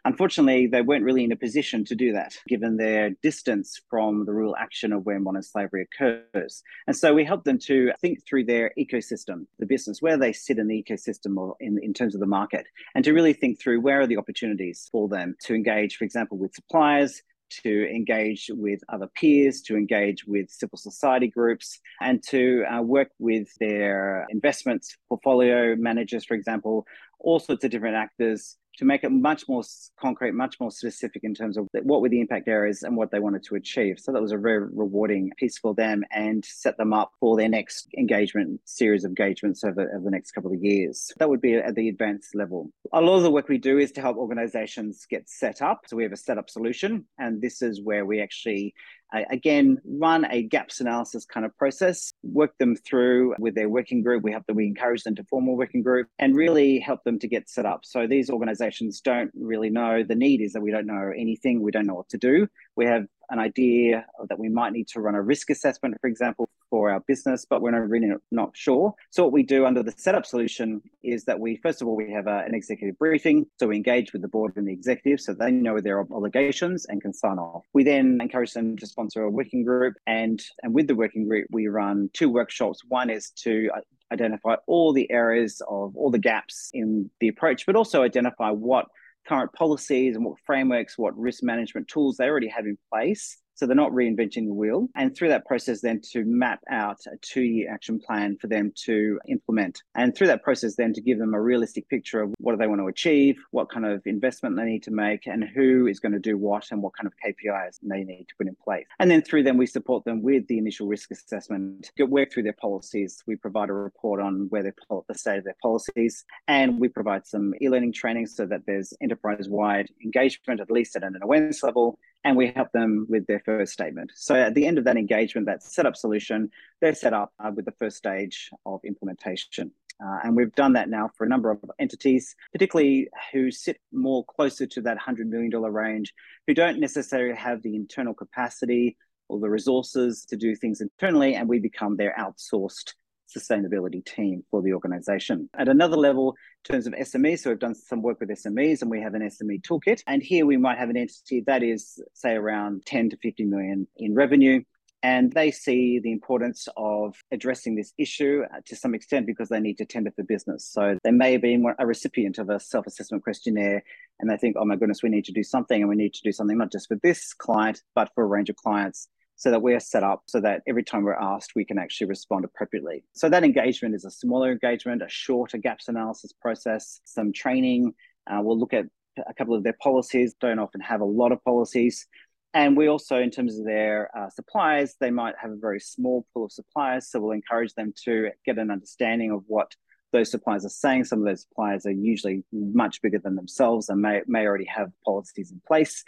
[0.03, 4.33] Unfortunately, they weren't really in a position to do that, given their distance from the
[4.33, 6.61] real action of where modern slavery occurs.
[6.85, 10.59] And so we helped them to think through their ecosystem, the business, where they sit
[10.59, 13.59] in the ecosystem or in, in terms of the market market and to really think
[13.59, 17.21] through where are the opportunities for them to engage, for example, with suppliers,
[17.63, 23.09] to engage with other peers, to engage with civil society groups, and to uh, work
[23.19, 26.85] with their investments portfolio managers, for example,
[27.19, 29.63] all sorts of different actors to make it much more
[29.99, 33.19] concrete, much more specific in terms of what were the impact areas and what they
[33.19, 33.99] wanted to achieve.
[33.99, 37.49] So that was a very rewarding piece for them and set them up for their
[37.49, 41.11] next engagement series of engagements over, over the next couple of years.
[41.17, 42.71] That would be at the advanced level.
[42.93, 45.81] A lot of the work we do is to help organizations get set up.
[45.87, 48.73] So we have a setup solution, and this is where we actually
[49.13, 54.23] again, run a gaps analysis kind of process, work them through with their working group.
[54.23, 57.19] We have to, we encourage them to form a working group and really help them
[57.19, 57.81] to get set up.
[57.83, 61.71] So these organizations don't really know the need is that we don't know anything, we
[61.71, 62.47] don't know what to do.
[62.75, 66.49] We have an idea that we might need to run a risk assessment, for example,
[66.69, 68.93] for our business, but we're not really not sure.
[69.09, 72.11] So what we do under the setup solution is that we, first of all, we
[72.11, 73.45] have a, an executive briefing.
[73.59, 77.01] So we engage with the board and the executive so they know their obligations and
[77.01, 77.63] can sign off.
[77.73, 79.95] We then encourage them to sponsor a working group.
[80.05, 82.81] And, and with the working group, we run two workshops.
[82.87, 83.79] One is to uh,
[84.11, 88.85] identify all the areas of all the gaps in the approach, but also identify what
[89.27, 93.65] current policies and what frameworks, what risk management tools they already have in place so
[93.65, 94.87] they're not reinventing the wheel.
[94.95, 98.71] And through that process, then to map out a two year action plan for them
[98.85, 99.81] to implement.
[99.95, 102.67] And through that process, then to give them a realistic picture of what do they
[102.67, 106.11] want to achieve, what kind of investment they need to make, and who is going
[106.11, 108.85] to do what, and what kind of KPIs they need to put in place.
[108.99, 112.43] And then through them, we support them with the initial risk assessment, get work through
[112.43, 113.23] their policies.
[113.25, 114.71] We provide a report on where they
[115.07, 119.89] the state of their policies, and we provide some e-learning training so that there's enterprise-wide
[120.03, 124.11] engagement, at least at an awareness level, and we help them with their first statement.
[124.15, 126.49] So at the end of that engagement, that setup solution,
[126.81, 129.71] they're set up uh, with the first stage of implementation.
[130.03, 134.25] Uh, and we've done that now for a number of entities, particularly who sit more
[134.25, 136.13] closer to that $100 million range,
[136.47, 138.97] who don't necessarily have the internal capacity
[139.29, 142.93] or the resources to do things internally, and we become their outsourced
[143.35, 145.49] sustainability team for the organization.
[145.57, 146.35] At another level,
[146.67, 149.21] in terms of SMEs, so we've done some work with SMEs and we have an
[149.21, 150.01] SME toolkit.
[150.07, 153.87] And here we might have an entity that is, say, around 10 to 50 million
[153.97, 154.61] in revenue.
[155.03, 159.59] And they see the importance of addressing this issue uh, to some extent because they
[159.59, 160.67] need to tender for business.
[160.67, 163.83] So they may have been a recipient of a self assessment questionnaire
[164.19, 166.21] and they think, oh my goodness, we need to do something and we need to
[166.23, 169.61] do something not just for this client, but for a range of clients so that
[169.61, 173.03] we're set up so that every time we're asked, we can actually respond appropriately.
[173.13, 177.93] So that engagement is a smaller engagement, a shorter gaps analysis process, some training.
[178.27, 178.85] Uh, we'll look at
[179.17, 182.07] a couple of their policies, don't often have a lot of policies.
[182.53, 186.25] And we also, in terms of their uh, suppliers, they might have a very small
[186.33, 187.09] pool of suppliers.
[187.09, 189.73] So we'll encourage them to get an understanding of what
[190.13, 191.03] those suppliers are saying.
[191.03, 194.89] Some of those suppliers are usually much bigger than themselves and may, may already have
[195.03, 196.01] policies in place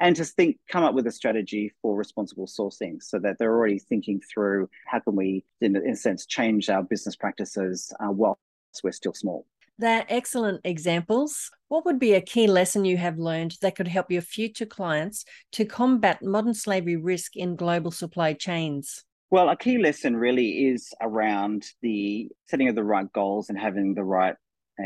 [0.00, 3.78] and to think come up with a strategy for responsible sourcing so that they're already
[3.78, 8.40] thinking through how can we in, in a sense change our business practices uh, whilst
[8.82, 9.46] we're still small
[9.78, 11.50] they're excellent examples.
[11.68, 15.24] What would be a key lesson you have learned that could help your future clients
[15.52, 19.04] to combat modern slavery risk in global supply chains?
[19.30, 23.94] Well, a key lesson really is around the setting of the right goals and having
[23.94, 24.34] the right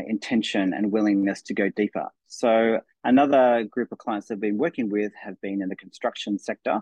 [0.07, 2.07] intention and willingness to go deeper.
[2.27, 6.81] So, another group of clients I've been working with have been in the construction sector.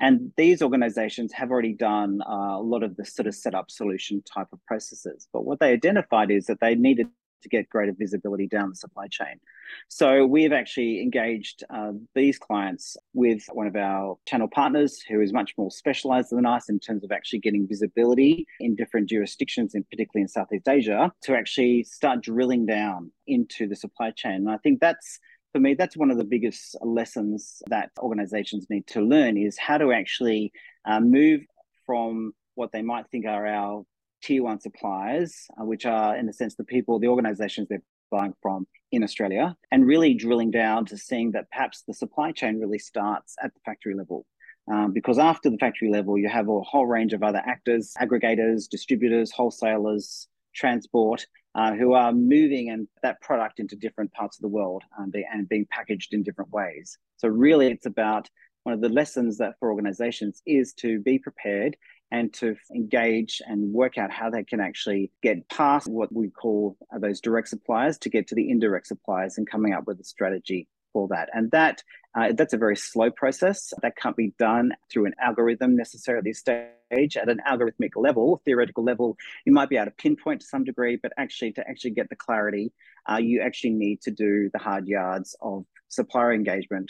[0.00, 4.22] And these organizations have already done uh, a lot of the sort of setup solution
[4.22, 5.28] type of processes.
[5.32, 7.06] But what they identified is that they needed
[7.42, 9.40] to get greater visibility down the supply chain.
[9.88, 15.32] So we've actually engaged uh, these clients with one of our channel partners who is
[15.32, 19.88] much more specialized than us in terms of actually getting visibility in different jurisdictions, and
[19.90, 24.34] particularly in Southeast Asia, to actually start drilling down into the supply chain.
[24.34, 25.18] And I think that's
[25.52, 29.76] for me, that's one of the biggest lessons that organizations need to learn is how
[29.76, 30.50] to actually
[30.86, 31.42] uh, move
[31.84, 33.84] from what they might think are our
[34.22, 38.34] tier one suppliers, uh, which are, in a sense, the people, the organizations they're buying
[38.42, 42.78] from in Australia, and really drilling down to seeing that perhaps the supply chain really
[42.78, 44.26] starts at the factory level.
[44.70, 48.68] Um, because after the factory level, you have a whole range of other actors, aggregators,
[48.68, 54.48] distributors, wholesalers, transport, uh, who are moving and that product into different parts of the
[54.48, 56.96] world um, and being packaged in different ways.
[57.16, 58.28] So really, it's about
[58.62, 61.76] one of the lessons that for organizations is to be prepared
[62.12, 66.76] and to engage and work out how they can actually get past what we call
[67.04, 70.68] those direct suppliers to get to the indirect suppliers and coming up with a strategy
[70.92, 71.28] for that.
[71.36, 71.82] And that
[72.14, 73.72] Uh, that's a very slow process.
[73.80, 77.16] That can't be done through an algorithm necessarily at this stage.
[77.22, 79.08] At an algorithmic level, theoretical level,
[79.46, 82.22] you might be able to pinpoint to some degree, but actually to actually get the
[82.26, 82.66] clarity,
[83.08, 86.88] uh, you actually need to do the hard yards of supplier engagement,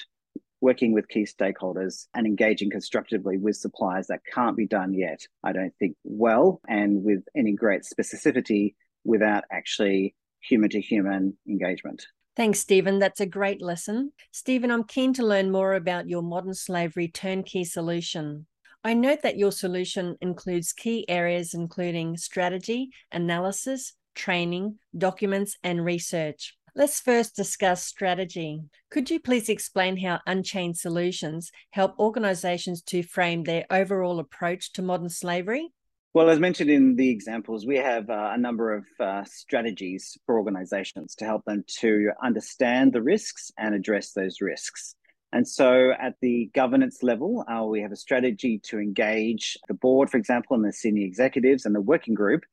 [0.62, 5.52] working with key stakeholders and engaging constructively with suppliers that can't be done yet, I
[5.52, 12.06] don't think, well and with any great specificity without actually human to human engagement.
[12.36, 13.00] Thanks, Stephen.
[13.00, 14.12] That's a great lesson.
[14.30, 18.46] Stephen, I'm keen to learn more about your modern slavery turnkey solution.
[18.84, 26.56] I note that your solution includes key areas including strategy, analysis, training, documents, and research.
[26.74, 28.62] Let's first discuss strategy.
[28.90, 34.82] Could you please explain how Unchained Solutions help organizations to frame their overall approach to
[34.82, 35.68] modern slavery?
[36.14, 40.38] Well, as mentioned in the examples, we have uh, a number of uh, strategies for
[40.38, 44.94] organizations to help them to understand the risks and address those risks.
[45.30, 50.08] And so at the governance level, uh, we have a strategy to engage the board,
[50.08, 52.44] for example, and the senior executives and the working group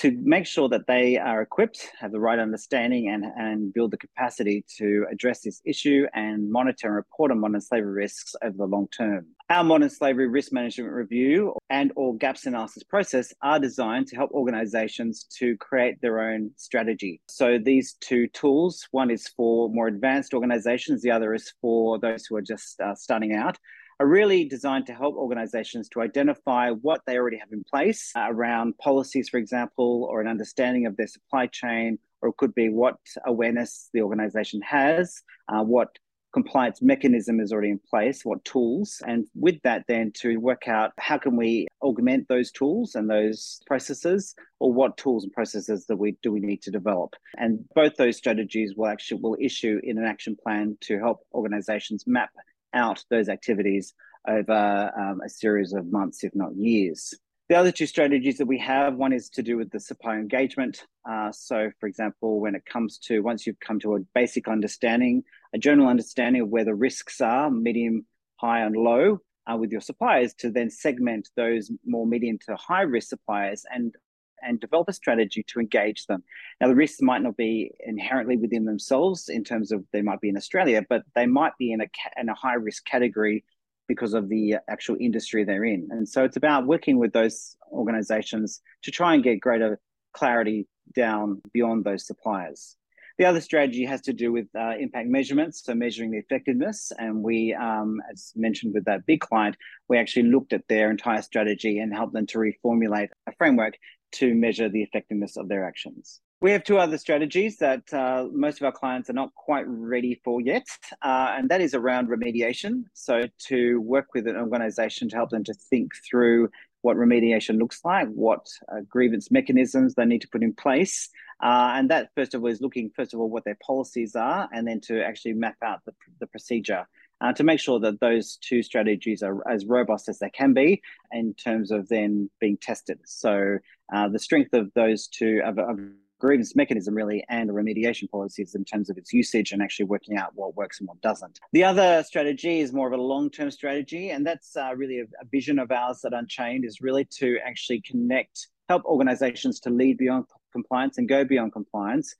[0.00, 3.98] to make sure that they are equipped, have the right understanding, and, and build the
[3.98, 8.64] capacity to address this issue and monitor and report on modern slavery risks over the
[8.64, 9.26] long term.
[9.50, 14.30] Our modern slavery risk management review and or gaps analysis process are designed to help
[14.30, 17.20] organizations to create their own strategy.
[17.28, 22.24] So these two tools, one is for more advanced organizations, the other is for those
[22.24, 23.58] who are just uh, starting out
[24.00, 28.26] are really designed to help organizations to identify what they already have in place uh,
[28.28, 32.70] around policies, for example, or an understanding of their supply chain, or it could be
[32.70, 32.96] what
[33.26, 35.90] awareness the organization has, uh, what
[36.32, 40.92] compliance mechanism is already in place, what tools, and with that, then to work out
[40.98, 45.96] how can we augment those tools and those processes, or what tools and processes that
[45.96, 47.14] we do we need to develop.
[47.36, 52.04] And both those strategies will actually will issue in an action plan to help organizations
[52.06, 52.30] map
[52.74, 53.94] out those activities
[54.28, 57.14] over um, a series of months, if not years.
[57.48, 60.86] The other two strategies that we have one is to do with the supplier engagement.
[61.08, 65.24] Uh, so, for example, when it comes to once you've come to a basic understanding,
[65.52, 68.06] a general understanding of where the risks are, medium,
[68.36, 69.18] high, and low,
[69.50, 73.96] uh, with your suppliers, to then segment those more medium to high risk suppliers and
[74.42, 76.22] and develop a strategy to engage them.
[76.60, 80.28] Now, the risks might not be inherently within themselves in terms of they might be
[80.28, 81.86] in Australia, but they might be in a,
[82.18, 83.44] in a high risk category
[83.88, 85.88] because of the actual industry they're in.
[85.90, 89.80] And so it's about working with those organizations to try and get greater
[90.12, 92.76] clarity down beyond those suppliers.
[93.18, 96.90] The other strategy has to do with uh, impact measurements, so measuring the effectiveness.
[96.98, 99.56] And we, um, as mentioned with that big client,
[99.88, 103.74] we actually looked at their entire strategy and helped them to reformulate a framework
[104.12, 106.20] to measure the effectiveness of their actions.
[106.42, 110.20] We have two other strategies that uh, most of our clients are not quite ready
[110.24, 110.66] for yet,
[111.02, 112.84] uh, and that is around remediation.
[112.94, 116.48] So, to work with an organization to help them to think through
[116.80, 121.10] what remediation looks like, what uh, grievance mechanisms they need to put in place.
[121.42, 124.48] Uh, and that, first of all, is looking, first of all, what their policies are,
[124.52, 126.86] and then to actually map out the, the procedure
[127.20, 130.82] uh, to make sure that those two strategies are as robust as they can be
[131.12, 132.98] in terms of then being tested.
[133.04, 133.58] So
[133.94, 135.78] uh, the strength of those two of, of
[136.18, 140.32] grievance mechanism really and remediation policies in terms of its usage and actually working out
[140.34, 141.40] what works and what doesn't.
[141.52, 145.24] The other strategy is more of a long-term strategy, and that's uh, really a, a
[145.30, 150.26] vision of ours at Unchained is really to actually connect, help organizations to lead beyond
[150.52, 152.14] compliance and go beyond compliance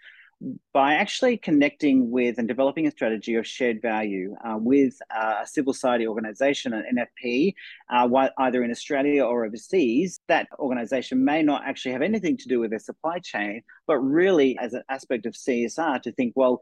[0.73, 5.47] by actually connecting with and developing a strategy of shared value uh, with uh, a
[5.47, 7.55] civil society organization, an NFP,
[7.91, 12.59] uh, either in Australia or overseas, that organization may not actually have anything to do
[12.59, 16.61] with their supply chain, but really as an aspect of CSR to think, well,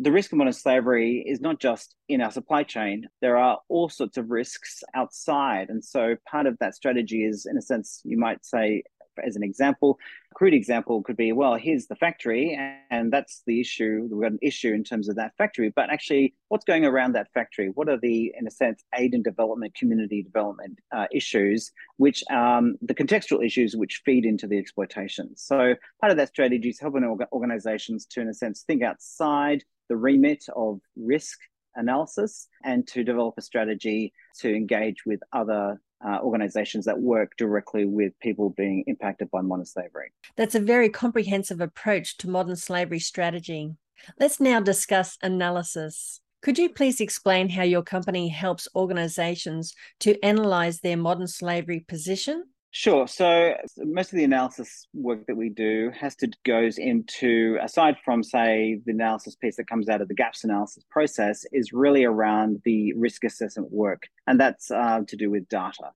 [0.00, 3.06] the risk of modern slavery is not just in our supply chain.
[3.20, 5.68] There are all sorts of risks outside.
[5.68, 8.82] And so part of that strategy is, in a sense, you might say,
[9.24, 9.98] as an example.
[10.32, 12.58] A crude example could be, well, here's the factory,
[12.90, 14.08] and that's the issue.
[14.10, 17.28] We've got an issue in terms of that factory, but actually, what's going around that
[17.32, 17.70] factory?
[17.74, 22.76] What are the, in a sense, aid and development, community development uh, issues, which um,
[22.82, 25.36] the contextual issues which feed into the exploitation?
[25.36, 29.96] So part of that strategy is helping organizations to, in a sense, think outside the
[29.96, 31.38] remit of risk
[31.76, 37.84] analysis and to develop a strategy to engage with other uh, organizations that work directly
[37.84, 40.12] with people being impacted by modern slavery.
[40.36, 43.74] That's a very comprehensive approach to modern slavery strategy.
[44.18, 46.20] Let's now discuss analysis.
[46.42, 52.44] Could you please explain how your company helps organizations to analyze their modern slavery position
[52.76, 53.06] Sure.
[53.06, 58.24] So most of the analysis work that we do has to goes into aside from
[58.24, 62.62] say the analysis piece that comes out of the gaps analysis process is really around
[62.64, 65.92] the risk assessment work, and that's uh, to do with data.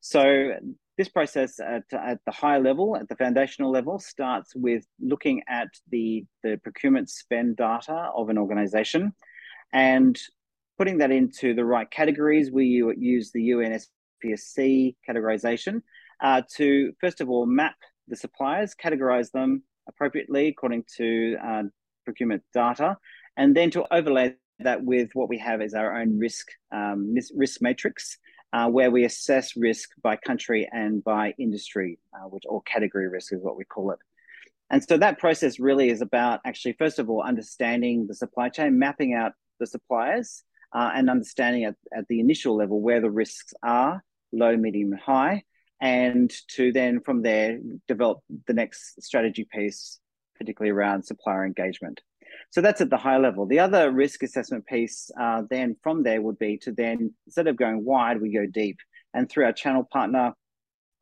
[0.00, 0.52] So
[0.96, 5.68] this process at, at the high level, at the foundational level, starts with looking at
[5.90, 9.12] the the procurement spend data of an organization,
[9.70, 10.18] and
[10.78, 12.50] putting that into the right categories.
[12.50, 12.64] We
[12.96, 15.82] use the UNSPSC categorization
[16.22, 17.76] uh, to first of all map
[18.08, 21.62] the suppliers, categorize them appropriately according to uh,
[22.04, 22.96] procurement data,
[23.36, 27.60] and then to overlay that with what we have as our own risk um, risk
[27.60, 28.18] matrix,
[28.52, 33.32] uh, where we assess risk by country and by industry, uh, which or category risk
[33.32, 33.98] is what we call it.
[34.70, 38.78] And so that process really is about actually, first of all, understanding the supply chain,
[38.78, 40.44] mapping out the suppliers,
[40.74, 44.02] uh, and understanding at, at the initial level where the risks are,
[44.32, 45.44] low, medium, and high,
[45.82, 47.58] and to then from there
[47.88, 49.98] develop the next strategy piece,
[50.38, 52.00] particularly around supplier engagement.
[52.50, 53.46] So that's at the high level.
[53.46, 57.56] The other risk assessment piece uh, then from there would be to then, instead of
[57.56, 58.78] going wide, we go deep.
[59.12, 60.32] And through our channel partner,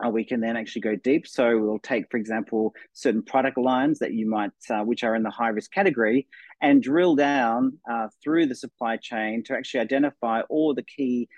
[0.04, 1.26] uh, we can then actually go deep.
[1.26, 5.22] So we'll take, for example, certain product lines that you might, uh, which are in
[5.22, 6.26] the high risk category,
[6.62, 11.28] and drill down uh, through the supply chain to actually identify all the key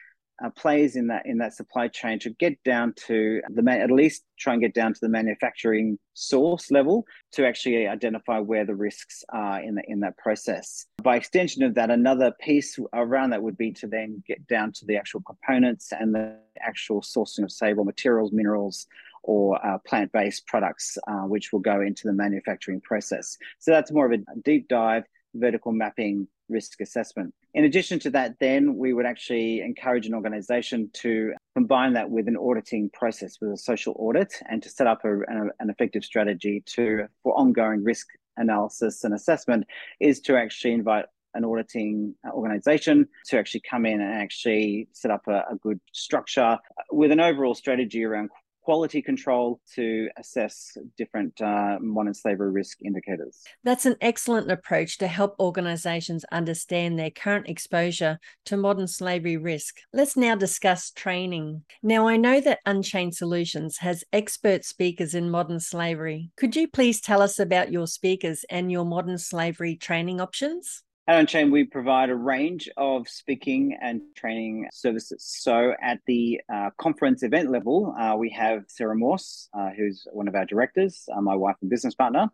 [0.43, 3.91] uh, plays in that in that supply chain to get down to the man, at
[3.91, 8.75] least try and get down to the manufacturing source level to actually identify where the
[8.75, 10.87] risks are in the, in that process.
[11.03, 14.87] By extension of that, another piece around that would be to then get down to
[14.87, 18.87] the actual components and the actual sourcing of say raw materials, minerals,
[19.23, 23.39] or uh, plant-based products, uh, which will go into the manufacturing process.
[23.61, 25.05] So that's more of a deep dive
[25.35, 27.35] vertical mapping risk assessment.
[27.55, 32.29] In addition to that, then we would actually encourage an organization to combine that with
[32.29, 36.63] an auditing process, with a social audit, and to set up a, an effective strategy
[36.67, 38.07] to for ongoing risk
[38.37, 39.65] analysis and assessment
[40.01, 41.05] is to actually invite
[41.35, 46.59] an auditing organization to actually come in and actually set up a, a good structure
[46.91, 48.29] with an overall strategy around
[48.63, 53.43] quality control to assess different uh, modern slavery risk indicators.
[53.65, 59.79] That's an excellent approach to help organisations understand their current exposure to modern slavery risk.
[59.93, 61.65] Let's now discuss training.
[61.83, 66.31] Now, I know that Unchained Solutions has expert speakers in modern slavery.
[66.37, 70.83] Could you please tell us about your speakers and your modern slavery training options?
[71.13, 75.23] At Unchained, we provide a range of speaking and training services.
[75.29, 80.27] So, at the uh, conference event level, uh, we have Sarah Morse, uh, who's one
[80.27, 82.31] of our directors, uh, my wife and business partner.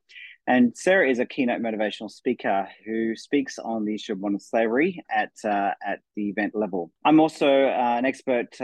[0.47, 5.03] And Sarah is a keynote motivational speaker who speaks on the issue of modern slavery
[5.11, 6.93] at uh, at the event level.
[7.05, 8.57] I'm also uh, an expert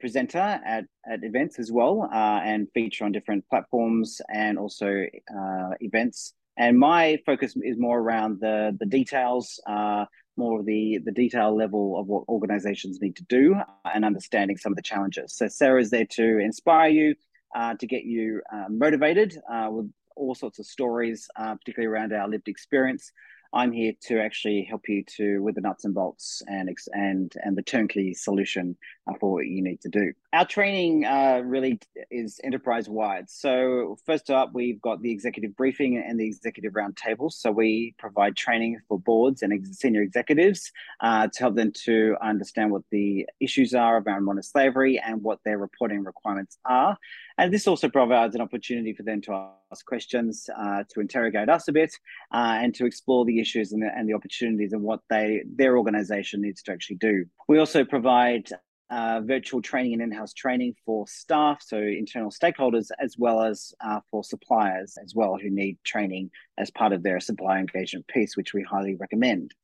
[0.00, 5.06] presenter at, at events as well and feature on different platforms and also
[5.80, 10.04] events and my focus is more around the the details, uh,
[10.36, 14.58] more of the the detail level of what organizations need to do, uh, and understanding
[14.58, 15.34] some of the challenges.
[15.34, 17.14] So Sarah is there to inspire you,
[17.56, 22.12] uh, to get you uh, motivated uh, with all sorts of stories, uh, particularly around
[22.12, 23.10] our lived experience,
[23.52, 27.56] I'm here to actually help you to with the nuts and bolts and and and
[27.56, 28.76] the turnkey solution
[29.18, 30.12] for what you need to do.
[30.32, 31.80] Our training uh, really
[32.10, 33.28] is enterprise wide.
[33.28, 37.32] So first up, we've got the executive briefing and the executive roundtable.
[37.32, 42.70] So we provide training for boards and senior executives uh, to help them to understand
[42.70, 46.96] what the issues are around modern slavery and what their reporting requirements are.
[47.38, 51.68] And this also provides an opportunity for them to ask questions, uh, to interrogate us
[51.68, 51.94] a bit,
[52.32, 55.78] uh, and to explore the issues and the, and the opportunities and what they their
[55.78, 57.24] organisation needs to actually do.
[57.48, 58.50] We also provide
[58.90, 64.00] uh, virtual training and in-house training for staff, so internal stakeholders, as well as uh,
[64.10, 68.52] for suppliers as well who need training as part of their supplier engagement piece, which
[68.52, 69.54] we highly recommend.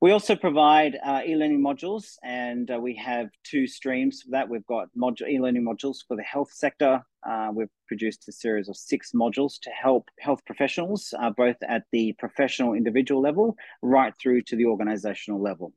[0.00, 4.48] We also provide uh, e-learning modules, and uh, we have two streams for that.
[4.48, 7.02] We've got module e-learning modules for the health sector.
[7.28, 12.14] Uh, we've produced a series of six modules to help health professionals, both at the
[12.20, 15.72] professional individual level, right through to the organizational level.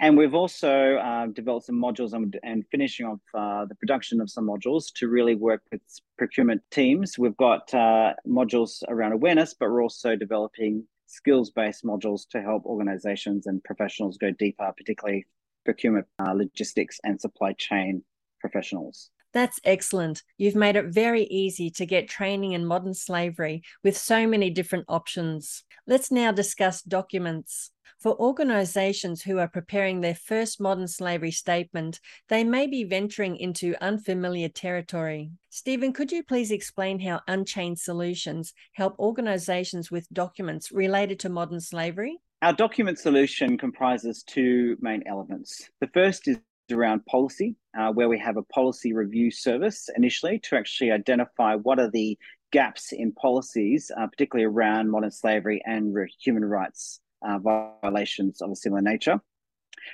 [0.00, 4.30] And we've also uh, developed some modules and, and finishing off uh, the production of
[4.30, 5.80] some modules to really work with
[6.16, 7.18] procurement teams.
[7.18, 13.46] We've got modules around awareness, but we're also developing skills based modules to help organizations
[13.46, 15.26] and professionals go deeper, particularly
[15.64, 18.02] procurement, uh, logistics, and supply chain
[18.40, 19.10] professionals.
[19.32, 20.22] That's excellent.
[20.38, 24.86] You've made it very easy to get training in modern slavery with so many different
[24.88, 25.64] options.
[25.86, 27.70] Let's now discuss documents.
[27.98, 31.98] For organisations who are preparing their first modern slavery statement,
[32.28, 35.32] they may be venturing into unfamiliar territory.
[35.50, 41.60] Stephen, could you please explain how Unchained Solutions help organisations with documents related to modern
[41.60, 42.18] slavery?
[42.40, 45.68] Our document solution comprises two main elements.
[45.80, 46.38] The first is
[46.72, 51.78] around policy, uh, where we have a policy review service initially to actually identify what
[51.78, 52.18] are the
[52.50, 58.56] gaps in policies, uh, particularly around modern slavery and human rights uh, violations of a
[58.56, 59.20] similar nature.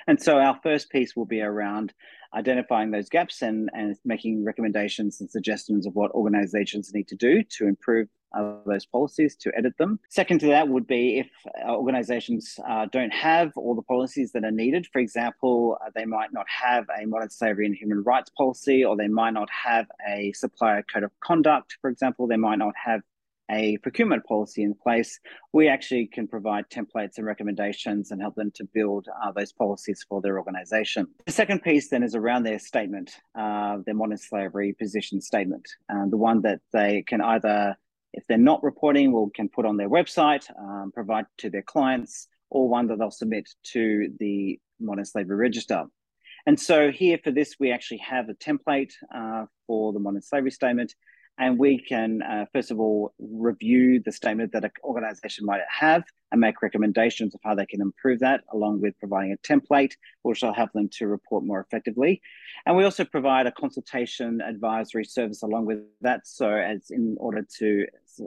[0.07, 1.93] And so our first piece will be around
[2.35, 7.43] identifying those gaps and, and making recommendations and suggestions of what organizations need to do
[7.43, 8.07] to improve
[8.37, 9.99] uh, those policies, to edit them.
[10.09, 11.27] Second to that would be if
[11.67, 14.85] organizations uh, don't have all the policies that are needed.
[14.91, 18.97] For example, uh, they might not have a modern slavery and human rights policy, or
[18.97, 23.01] they might not have a supplier code of conduct, for example, they might not have
[23.49, 25.19] a procurement policy in place,
[25.53, 30.05] we actually can provide templates and recommendations and help them to build uh, those policies
[30.07, 31.07] for their organization.
[31.25, 35.67] The second piece then is around their statement, uh, their modern slavery position statement,
[36.09, 37.75] the one that they can either,
[38.13, 42.27] if they're not reporting, will can put on their website, um, provide to their clients,
[42.49, 45.85] or one that they'll submit to the modern slavery register.
[46.45, 50.51] And so here for this, we actually have a template uh, for the modern slavery
[50.51, 50.93] statement
[51.37, 56.03] and we can uh, first of all review the statement that an organization might have
[56.31, 60.41] and make recommendations of how they can improve that along with providing a template which
[60.41, 62.21] will help them to report more effectively.
[62.65, 66.27] And we also provide a consultation advisory service along with that.
[66.27, 67.85] So as in order to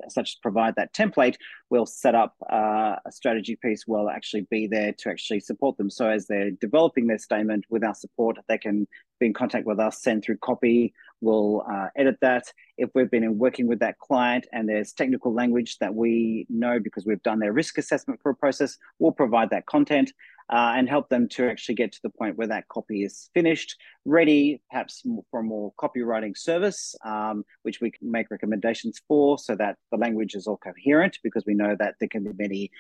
[0.09, 1.37] such as provide that template
[1.71, 5.91] we'll set up uh, a strategy piece will actually be there to actually support them.
[5.91, 8.87] So as they're developing their statement with our support they can
[9.19, 12.45] be in contact with us send through copy we'll uh, edit that.
[12.77, 17.07] If we've been working with that client and there's technical language that we know because
[17.07, 20.13] we've done their risk assessment for a process, we'll provide that content
[20.51, 23.77] uh, and help them to actually get to the point where that copy is finished,
[24.05, 29.55] ready perhaps for a more copywriting service, um, which we can make recommendations for so
[29.55, 32.71] that the language is all coherent because we know that there can be many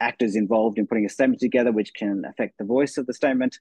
[0.00, 3.58] actors involved in putting a statement together, which can affect the voice of the statement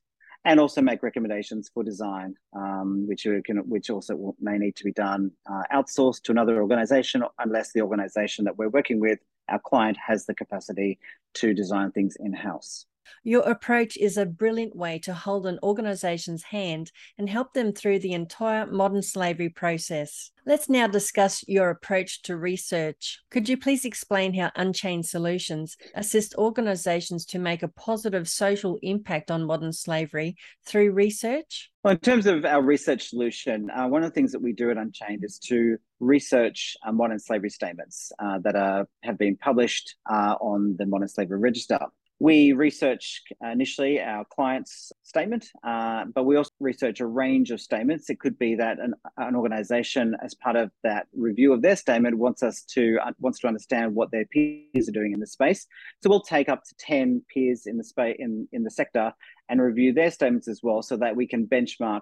[0.47, 4.93] and also make recommendations for design, um, which can, which also may need to be
[4.93, 9.19] done uh, outsourced to another organization unless the organization that we're working with,
[9.49, 10.99] our client, has the capacity
[11.33, 12.85] to design things in house.
[13.23, 17.99] Your approach is a brilliant way to hold an organization's hand and help them through
[17.99, 20.31] the entire modern slavery process.
[20.45, 23.19] Let's now discuss your approach to research.
[23.29, 29.29] Could you please explain how Unchained Solutions assist organizations to make a positive social impact
[29.29, 31.69] on modern slavery through research?
[31.83, 34.71] Well, in terms of our research solution, uh, one of the things that we do
[34.71, 39.95] at Unchained is to research uh, modern slavery statements uh, that are, have been published
[40.09, 41.79] uh, on the Modern Slavery Register.
[42.19, 48.09] We research initially our client's statement, uh, but we also research a range of statements.
[48.09, 52.17] It could be that an, an organization, as part of that review of their statement,
[52.17, 55.67] wants us to uh, wants to understand what their peers are doing in the space.
[56.01, 59.13] So we'll take up to ten peers in the space in, in the sector
[59.47, 62.01] and review their statements as well, so that we can benchmark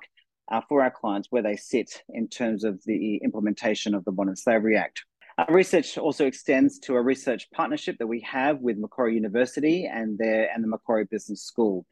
[0.49, 4.37] uh, for our clients where they sit in terms of the implementation of the Modern
[4.37, 5.03] Slavery Act.
[5.37, 10.17] Our research also extends to a research partnership that we have with Macquarie University and
[10.17, 11.85] their and the Macquarie Business School.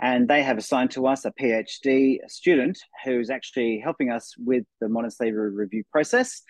[0.00, 5.10] And they have assigned to us a PhD student who's actually helping us with the
[5.10, 6.42] slavery review process,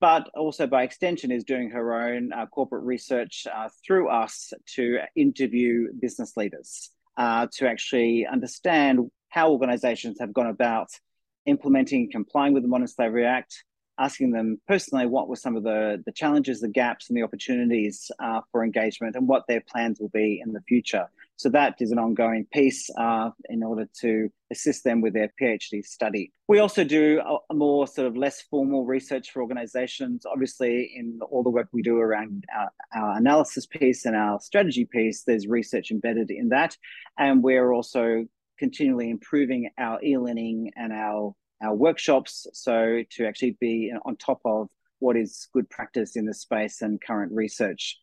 [0.00, 5.00] but also by extension is doing her own uh, corporate research uh, through us to
[5.14, 10.88] interview business leaders uh, to actually understand how organizations have gone about
[11.44, 13.64] implementing, and complying with the Slavery Act,
[14.00, 18.10] asking them personally what were some of the, the challenges, the gaps, and the opportunities
[18.18, 21.06] uh, for engagement and what their plans will be in the future.
[21.36, 25.84] So that is an ongoing piece uh, in order to assist them with their PhD
[25.84, 26.32] study.
[26.48, 30.26] We also do a, more sort of less formal research for organizations.
[30.26, 34.84] Obviously, in all the work we do around our, our analysis piece and our strategy
[34.84, 36.76] piece, there's research embedded in that.
[37.18, 38.26] And we're also
[38.58, 42.46] continually improving our e-learning and our our workshops.
[42.52, 46.82] So to actually be uh, on top of what is good practice in the space
[46.82, 47.98] and current research.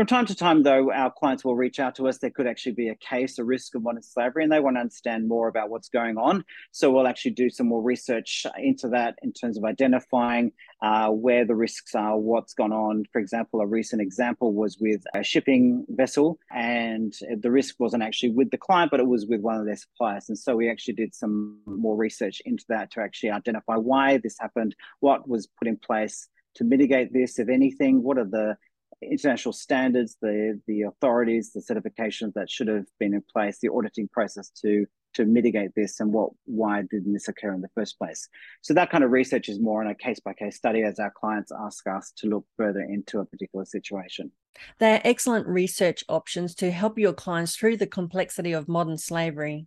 [0.00, 2.16] From time to time, though, our clients will reach out to us.
[2.16, 4.80] There could actually be a case, a risk of modern slavery, and they want to
[4.80, 6.42] understand more about what's going on.
[6.72, 11.44] So we'll actually do some more research into that in terms of identifying uh, where
[11.44, 13.04] the risks are, what's gone on.
[13.12, 18.30] For example, a recent example was with a shipping vessel, and the risk wasn't actually
[18.30, 20.30] with the client, but it was with one of their suppliers.
[20.30, 24.38] And so we actually did some more research into that to actually identify why this
[24.40, 28.56] happened, what was put in place to mitigate this, if anything, what are the
[29.02, 34.08] international standards, the the authorities, the certifications that should have been in place, the auditing
[34.08, 38.28] process to to mitigate this and what why didn't this occur in the first place?
[38.62, 41.12] So that kind of research is more on a case by case study as our
[41.18, 44.32] clients ask us to look further into a particular situation.
[44.78, 49.66] They are excellent research options to help your clients through the complexity of modern slavery.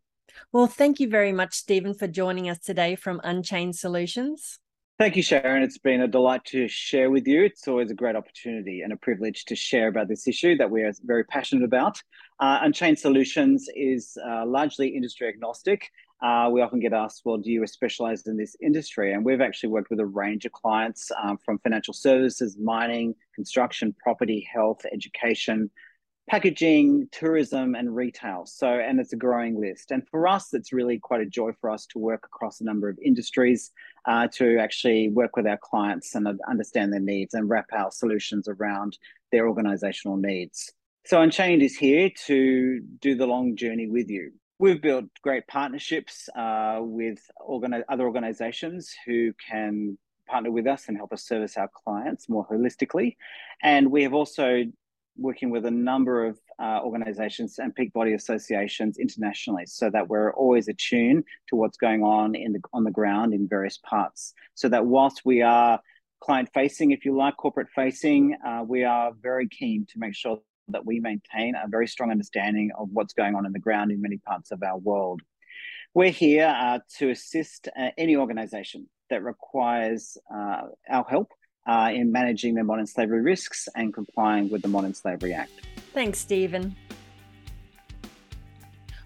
[0.52, 4.60] Well thank you very much stephen for joining us today from unchained solutions
[5.00, 5.64] Thank you, Sharyn.
[5.64, 7.44] It's been a delight to share with you.
[7.44, 10.84] It's always a great opportunity and a privilege to share about this issue that we
[10.84, 12.00] are very passionate about.
[12.40, 15.90] Uh, Unchained Solutions is uh, largely industry agnostic.
[16.22, 19.14] Uh, we often get asked, well, do you specialize in this industry?
[19.14, 23.96] And we've actually worked with a range of clients um, from financial services, mining, construction,
[24.02, 25.72] property, health, education,
[26.30, 28.46] packaging, tourism, and retail.
[28.46, 29.92] So, and it's a growing list.
[29.92, 32.88] And for us, it's really quite a joy for us to work across a number
[32.90, 33.72] of industries
[34.06, 38.48] uh, to actually work with our clients and understand their needs and wrap our solutions
[38.48, 38.98] around
[39.32, 40.72] their organizational needs.
[41.06, 44.32] So, Unchained is here to do the long journey with you.
[44.60, 50.96] We've built great partnerships uh, with organi- other organizations who can partner with us and
[50.96, 53.18] help us service our clients more holistically.
[53.62, 54.64] And we have also
[55.18, 60.34] working with a number of uh, organizations and peak body associations internationally so that we're
[60.34, 64.34] always attuned to what's going on in the on the ground in various parts.
[64.56, 65.80] So that whilst we are
[66.22, 70.40] client facing if you like corporate facing uh, we are very keen to make sure
[70.70, 74.02] that we maintain a very strong understanding of what's going on in the ground in
[74.02, 75.22] many parts of our world.
[75.94, 81.32] We're here uh, to assist uh, any organization that requires uh, our help
[81.66, 85.52] uh, in managing their modern slavery risks and complying with the Modern Slavery Act.
[85.94, 86.76] Thanks, Stephen.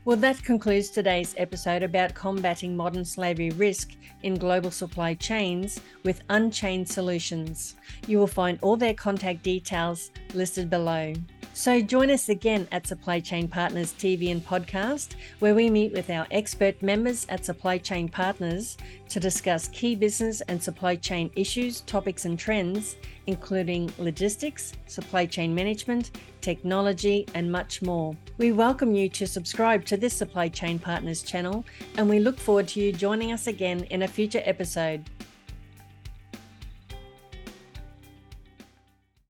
[0.05, 3.91] Well, that concludes today's episode about combating modern slavery risk
[4.23, 7.75] in global supply chains with Unchained Solutions.
[8.07, 11.13] You will find all their contact details listed below.
[11.53, 16.09] So join us again at Supply Chain Partners TV and podcast, where we meet with
[16.09, 18.77] our expert members at Supply Chain Partners
[19.09, 22.95] to discuss key business and supply chain issues, topics, and trends,
[23.25, 28.15] including logistics, supply chain management, technology, and much more.
[28.37, 31.65] We welcome you to subscribe to this Supply Chain Partners channel,
[31.97, 35.09] and we look forward to you joining us again in a future episode.